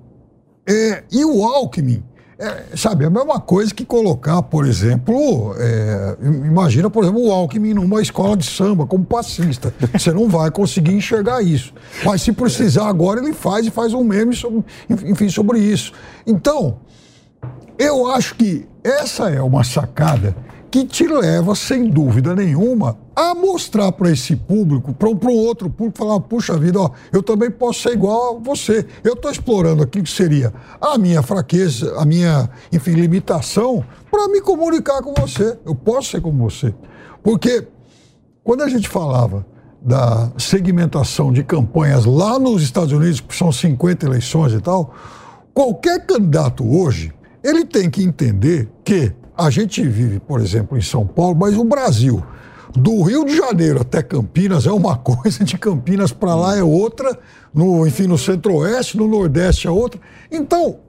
[0.67, 2.03] é, e o Alckmin,
[2.39, 7.21] é, sabe, é a mesma coisa que colocar, por exemplo, é, im- imagina, por exemplo,
[7.27, 9.73] o Alckmin numa escola de samba como passista.
[9.93, 11.73] Você não vai conseguir enxergar isso.
[12.05, 15.91] Mas se precisar agora, ele faz e faz um meme, sobre, enfim, sobre isso.
[16.25, 16.77] Então,
[17.79, 20.35] eu acho que essa é uma sacada
[20.69, 25.97] que te leva, sem dúvida nenhuma, a mostrar para esse público, para um outro público,
[25.97, 28.85] falar: puxa vida, ó, eu também posso ser igual a você.
[29.01, 34.41] Eu estou explorando aqui que seria a minha fraqueza, a minha, enfim, limitação, para me
[34.41, 35.57] comunicar com você.
[35.65, 36.75] Eu posso ser como você.
[37.23, 37.65] Porque
[38.43, 39.45] quando a gente falava
[39.81, 44.93] da segmentação de campanhas lá nos Estados Unidos, que são 50 eleições e tal,
[45.53, 47.13] qualquer candidato hoje,
[47.43, 51.63] ele tem que entender que a gente vive, por exemplo, em São Paulo, mas o
[51.63, 52.23] Brasil,
[52.75, 57.17] do Rio de Janeiro até Campinas é uma coisa, de Campinas para lá é outra,
[57.53, 59.99] no, enfim, no Centro-Oeste, no Nordeste é outra.
[60.31, 60.79] Então,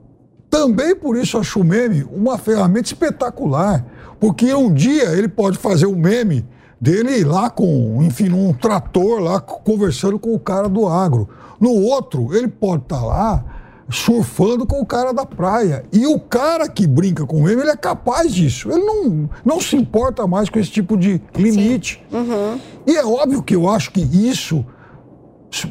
[0.49, 3.85] também por isso acho o meme uma ferramenta espetacular.
[4.19, 6.45] Porque um dia ele pode fazer um meme
[6.79, 11.29] dele lá com, enfim, num trator lá conversando com o cara do agro.
[11.59, 13.60] No outro, ele pode estar lá
[13.91, 15.83] surfando com o cara da praia.
[15.91, 18.71] E o cara que brinca com ele, ele é capaz disso.
[18.71, 22.03] Ele não, não se importa mais com esse tipo de limite.
[22.87, 24.65] E é óbvio que eu acho que isso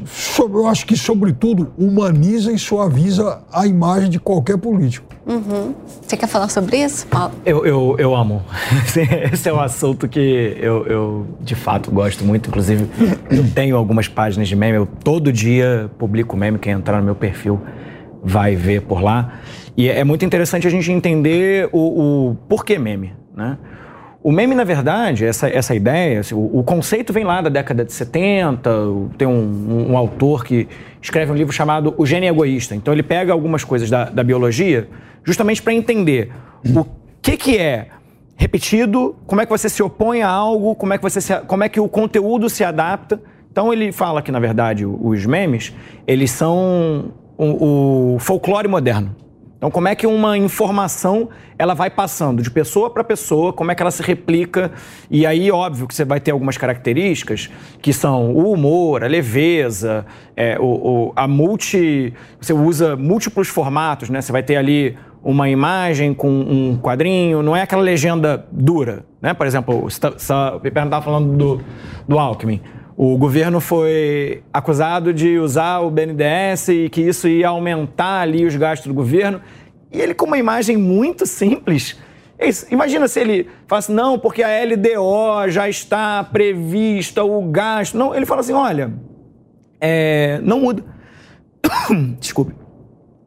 [0.05, 5.09] so- eu acho que, sobretudo, humaniza e suaviza a imagem de qualquer político.
[5.27, 5.75] Uhum.
[6.03, 7.33] Você quer falar sobre isso, Paulo?
[7.47, 8.43] Eu, eu, eu amo.
[9.33, 10.19] Esse é um assunto que
[10.61, 12.49] eu, eu, de fato, gosto muito.
[12.49, 12.89] Inclusive,
[13.31, 14.77] eu tenho algumas páginas de meme.
[14.79, 16.59] Eu todo dia publico meme.
[16.59, 17.61] Quem entrar no meu perfil
[18.23, 19.41] vai ver por lá.
[19.77, 23.57] E é muito interessante a gente entender o, o porquê meme, né?
[24.23, 27.83] O meme, na verdade, essa, essa ideia, assim, o, o conceito vem lá da década
[27.87, 28.71] de 70.
[28.71, 30.69] o- Tem um, um- um autor que
[31.01, 32.75] escreve um livro chamado O Gênio Egoísta.
[32.75, 34.89] Então, ele pega algumas coisas da, da biologia
[35.25, 36.31] justamente para entender
[36.77, 36.85] o
[37.23, 37.87] que, que é
[38.37, 41.65] repetido, como é que você se opõe a algo, como é que, você se, como
[41.65, 43.19] é que o conteúdo se adapta.
[43.51, 45.75] Então, ele fala que, na verdade, os memes,
[46.07, 47.11] eles são
[47.47, 49.15] o, o folclore moderno.
[49.57, 53.75] Então, como é que uma informação ela vai passando de pessoa para pessoa, como é
[53.75, 54.73] que ela se replica?
[55.11, 57.51] E aí, óbvio que você vai ter algumas características
[57.83, 62.15] que são o humor, a leveza, é, o, o- a multi.
[62.41, 64.23] Você usa múltiplos formatos, né?
[64.23, 69.35] Você vai ter ali uma imagem com um quadrinho, não é aquela legenda dura, né?
[69.35, 71.61] Por exemplo, você tá- Piperno estava falando do,
[72.09, 72.63] do Alckmin.
[73.03, 78.55] O governo foi acusado de usar o BNDES e que isso ia aumentar ali os
[78.55, 79.41] gastos do governo.
[79.91, 81.99] E ele, com uma imagem muito simples,
[82.71, 87.97] imagina se ele falasse, não, porque a LDO já está prevista, o gasto.
[87.97, 88.93] Não, ele fala assim: olha,
[89.81, 90.85] é, não muda.
[92.21, 92.55] Desculpe.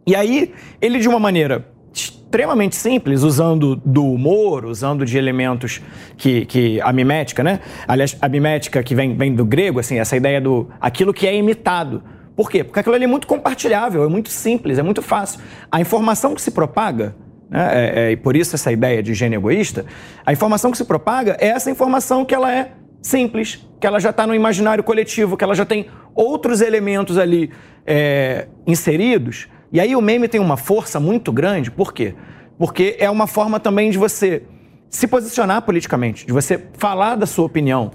[0.05, 5.81] E aí, ele de uma maneira extremamente simples, usando do humor, usando de elementos
[6.17, 7.59] que, que a mimética, né?
[7.87, 11.35] Aliás, a mimética que vem, vem do grego, assim, essa ideia do aquilo que é
[11.35, 12.03] imitado.
[12.35, 12.63] Por quê?
[12.63, 15.39] Porque aquilo ali é muito compartilhável, é muito simples, é muito fácil.
[15.71, 17.15] A informação que se propaga,
[17.47, 19.85] né, é- é- e por isso essa ideia de gênio egoísta,
[20.25, 24.09] a informação que se propaga é essa informação que ela é simples, que ela já
[24.09, 27.51] está no imaginário coletivo, que ela já tem outros elementos ali
[27.85, 29.47] é, inseridos.
[29.73, 32.13] E aí o meme tem uma força muito grande, por quê?
[32.59, 34.43] Porque é uma forma também de você
[34.87, 37.89] se posicionar politicamente, de você falar da sua opinião,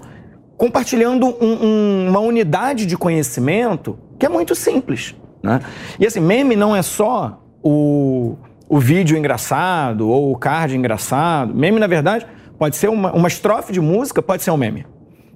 [0.57, 5.15] compartilhando um- um- uma unidade de conhecimento que é muito simples.
[5.41, 5.61] Né?
[5.97, 8.35] E assim, meme não é só o,
[8.67, 11.55] o vídeo engraçado ou o card engraçado.
[11.55, 12.27] Meme, na verdade,
[12.57, 14.85] pode ser uma, uma estrofe de música, pode ser um meme.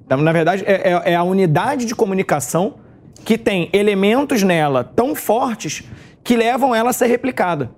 [0.06, 2.76] Então, na verdade, é, é- é a unidade de comunicação
[3.24, 5.86] que tem elementos nela tão fortes
[6.24, 7.72] que levam ela a ser replicada.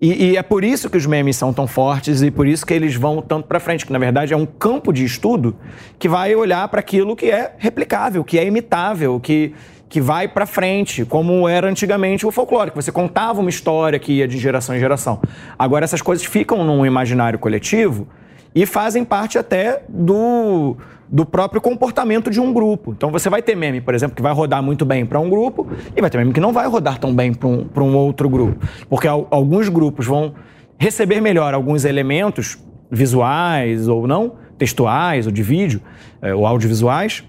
[0.00, 2.74] E, e é por isso que os memes são tão fortes e por isso que
[2.74, 5.56] eles vão tanto para frente, que na verdade é um campo de estudo
[5.98, 9.54] que vai olhar para aquilo que é replicável, que é imitável, que,
[9.88, 14.12] que vai para frente, como era antigamente o folclore, que você contava uma história que
[14.12, 15.20] ia de geração em geração.
[15.58, 18.06] Agora essas coisas ficam num imaginário coletivo
[18.54, 20.76] e fazem parte até do,
[21.08, 22.92] do próprio comportamento de um grupo.
[22.92, 25.66] Então você vai ter meme, por exemplo, que vai rodar muito bem para um grupo
[25.94, 28.66] e vai ter meme que não vai rodar tão bem para um, um outro grupo.
[28.88, 30.34] Porque alguns grupos vão
[30.78, 32.58] receber melhor alguns elementos
[32.90, 35.80] visuais ou não, textuais ou de vídeo,
[36.20, 37.24] é, ou audiovisuais,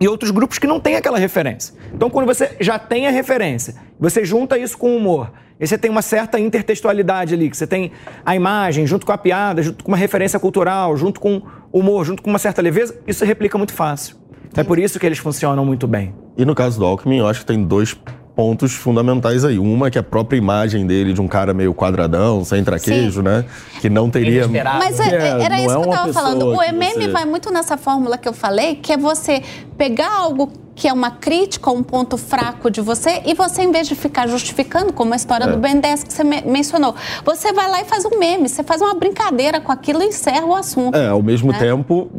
[0.00, 1.74] e outros grupos que não têm aquela referência.
[1.94, 5.78] Então, quando você já tem a referência, você junta isso com o humor, e você
[5.78, 7.92] tem uma certa intertextualidade ali, que você tem
[8.26, 11.42] a imagem junto com a piada, junto com uma referência cultural, junto com
[11.74, 14.16] humor, junto com uma certa leveza, isso se replica muito fácil.
[14.46, 16.14] Então, é por isso que eles funcionam muito bem.
[16.38, 17.96] E no caso do Alckmin, eu acho que tem dois
[18.36, 19.58] pontos fundamentais aí.
[19.58, 23.22] Uma que é a própria imagem dele de um cara meio quadradão, sem traquejo, Sim.
[23.22, 23.44] né?
[23.80, 24.46] Que não teria.
[24.46, 26.46] Mas é, é, era isso é que eu tava falando.
[26.46, 27.08] O MM você...
[27.08, 29.42] vai muito nessa fórmula que eu falei, que é você
[29.76, 33.86] pegar algo que é uma crítica, um ponto fraco de você, e você, em vez
[33.86, 35.52] de ficar justificando, como a história é.
[35.52, 36.94] do Ben 10 que você me mencionou,
[37.24, 40.44] você vai lá e faz um meme, você faz uma brincadeira com aquilo e encerra
[40.44, 40.96] o assunto.
[40.96, 41.58] É, ao mesmo né?
[41.58, 42.10] tempo,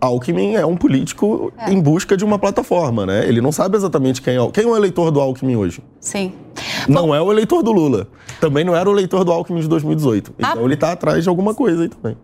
[0.00, 1.72] Alckmin é um político é.
[1.72, 3.26] em busca de uma plataforma, né?
[3.26, 5.82] Ele não sabe exatamente quem é, quem é o eleitor do Alckmin hoje.
[6.00, 6.32] Sim.
[6.88, 8.06] Não Bom, é o eleitor do Lula.
[8.40, 10.34] Também não era o eleitor do Alckmin de 2018.
[10.38, 10.64] Então a...
[10.64, 12.16] ele está atrás de alguma coisa aí também.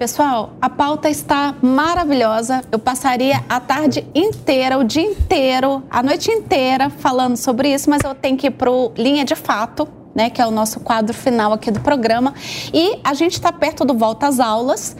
[0.00, 2.64] Pessoal, a pauta está maravilhosa.
[2.72, 8.02] Eu passaria a tarde inteira, o dia inteiro, a noite inteira falando sobre isso, mas
[8.02, 11.52] eu tenho que ir para Linha de Fato, né, que é o nosso quadro final
[11.52, 12.32] aqui do programa.
[12.72, 14.96] E a gente está perto do Volta às Aulas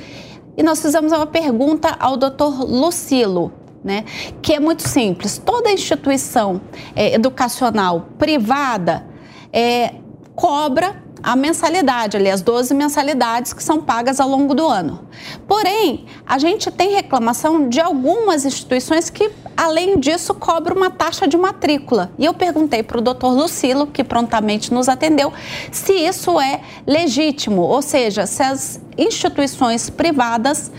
[0.55, 3.55] e nós fizemos uma pergunta ao doutor Lucilo.
[3.83, 4.05] Né,
[4.43, 5.39] que é muito simples.
[5.39, 6.61] Toda instituição
[6.95, 9.07] é, educacional privada
[9.51, 9.95] é,
[10.35, 15.07] cobra a mensalidade, ali, as 12 mensalidades que são pagas ao longo do ano.
[15.47, 21.37] Porém, a gente tem reclamação de algumas instituições que, além disso, cobram uma taxa de
[21.37, 22.11] matrícula.
[22.19, 25.33] E eu perguntei para o doutor Lucilo, que prontamente nos atendeu,
[25.71, 30.71] se isso é legítimo, ou seja, se as instituições privadas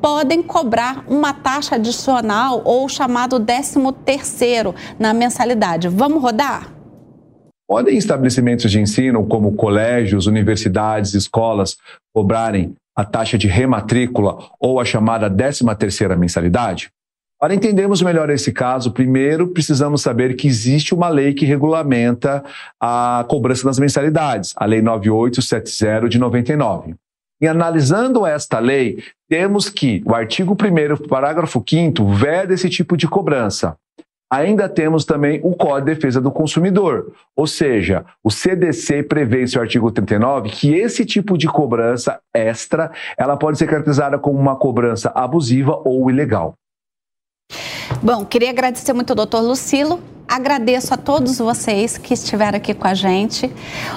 [0.00, 5.88] podem cobrar uma taxa adicional ou chamado 13 terceiro na mensalidade.
[5.88, 6.79] Vamos rodar?
[7.70, 11.76] Podem estabelecimentos de ensino, como colégios, universidades, escolas,
[12.12, 16.90] cobrarem a taxa de rematrícula ou a chamada 13ª mensalidade?
[17.38, 22.42] Para entendermos melhor esse caso, primeiro precisamos saber que existe uma lei que regulamenta
[22.80, 26.96] a cobrança das mensalidades, a Lei 9870 de 99.
[27.40, 28.98] E analisando esta lei,
[29.28, 33.76] temos que o artigo 1 parágrafo 5 veda esse tipo de cobrança
[34.30, 39.46] ainda temos também o Código de Defesa do Consumidor, ou seja, o CDC prevê em
[39.46, 44.56] seu artigo 39 que esse tipo de cobrança extra, ela pode ser caracterizada como uma
[44.56, 46.54] cobrança abusiva ou ilegal.
[48.02, 50.00] Bom, queria agradecer muito ao doutor Lucilo.
[50.30, 53.50] Agradeço a todos vocês que estiveram aqui com a gente.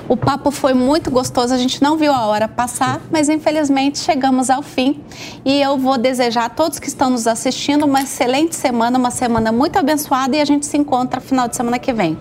[0.10, 4.49] O papo foi muito gostoso, a gente não viu a hora passar, mas infelizmente chegamos
[4.49, 4.99] ao fim.
[5.45, 9.51] E eu vou desejar a todos que estão nos assistindo uma excelente semana, uma semana
[9.51, 12.18] muito abençoada e a gente se encontra final de semana que vem.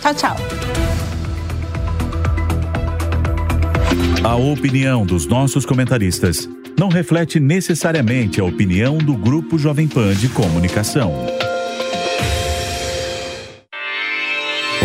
[0.00, 0.36] Tchau, tchau.
[4.24, 10.30] A opinião dos nossos comentaristas não reflete necessariamente a opinião do Grupo Jovem Pan de
[10.30, 11.12] Comunicação.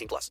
[0.00, 0.30] 18 plus.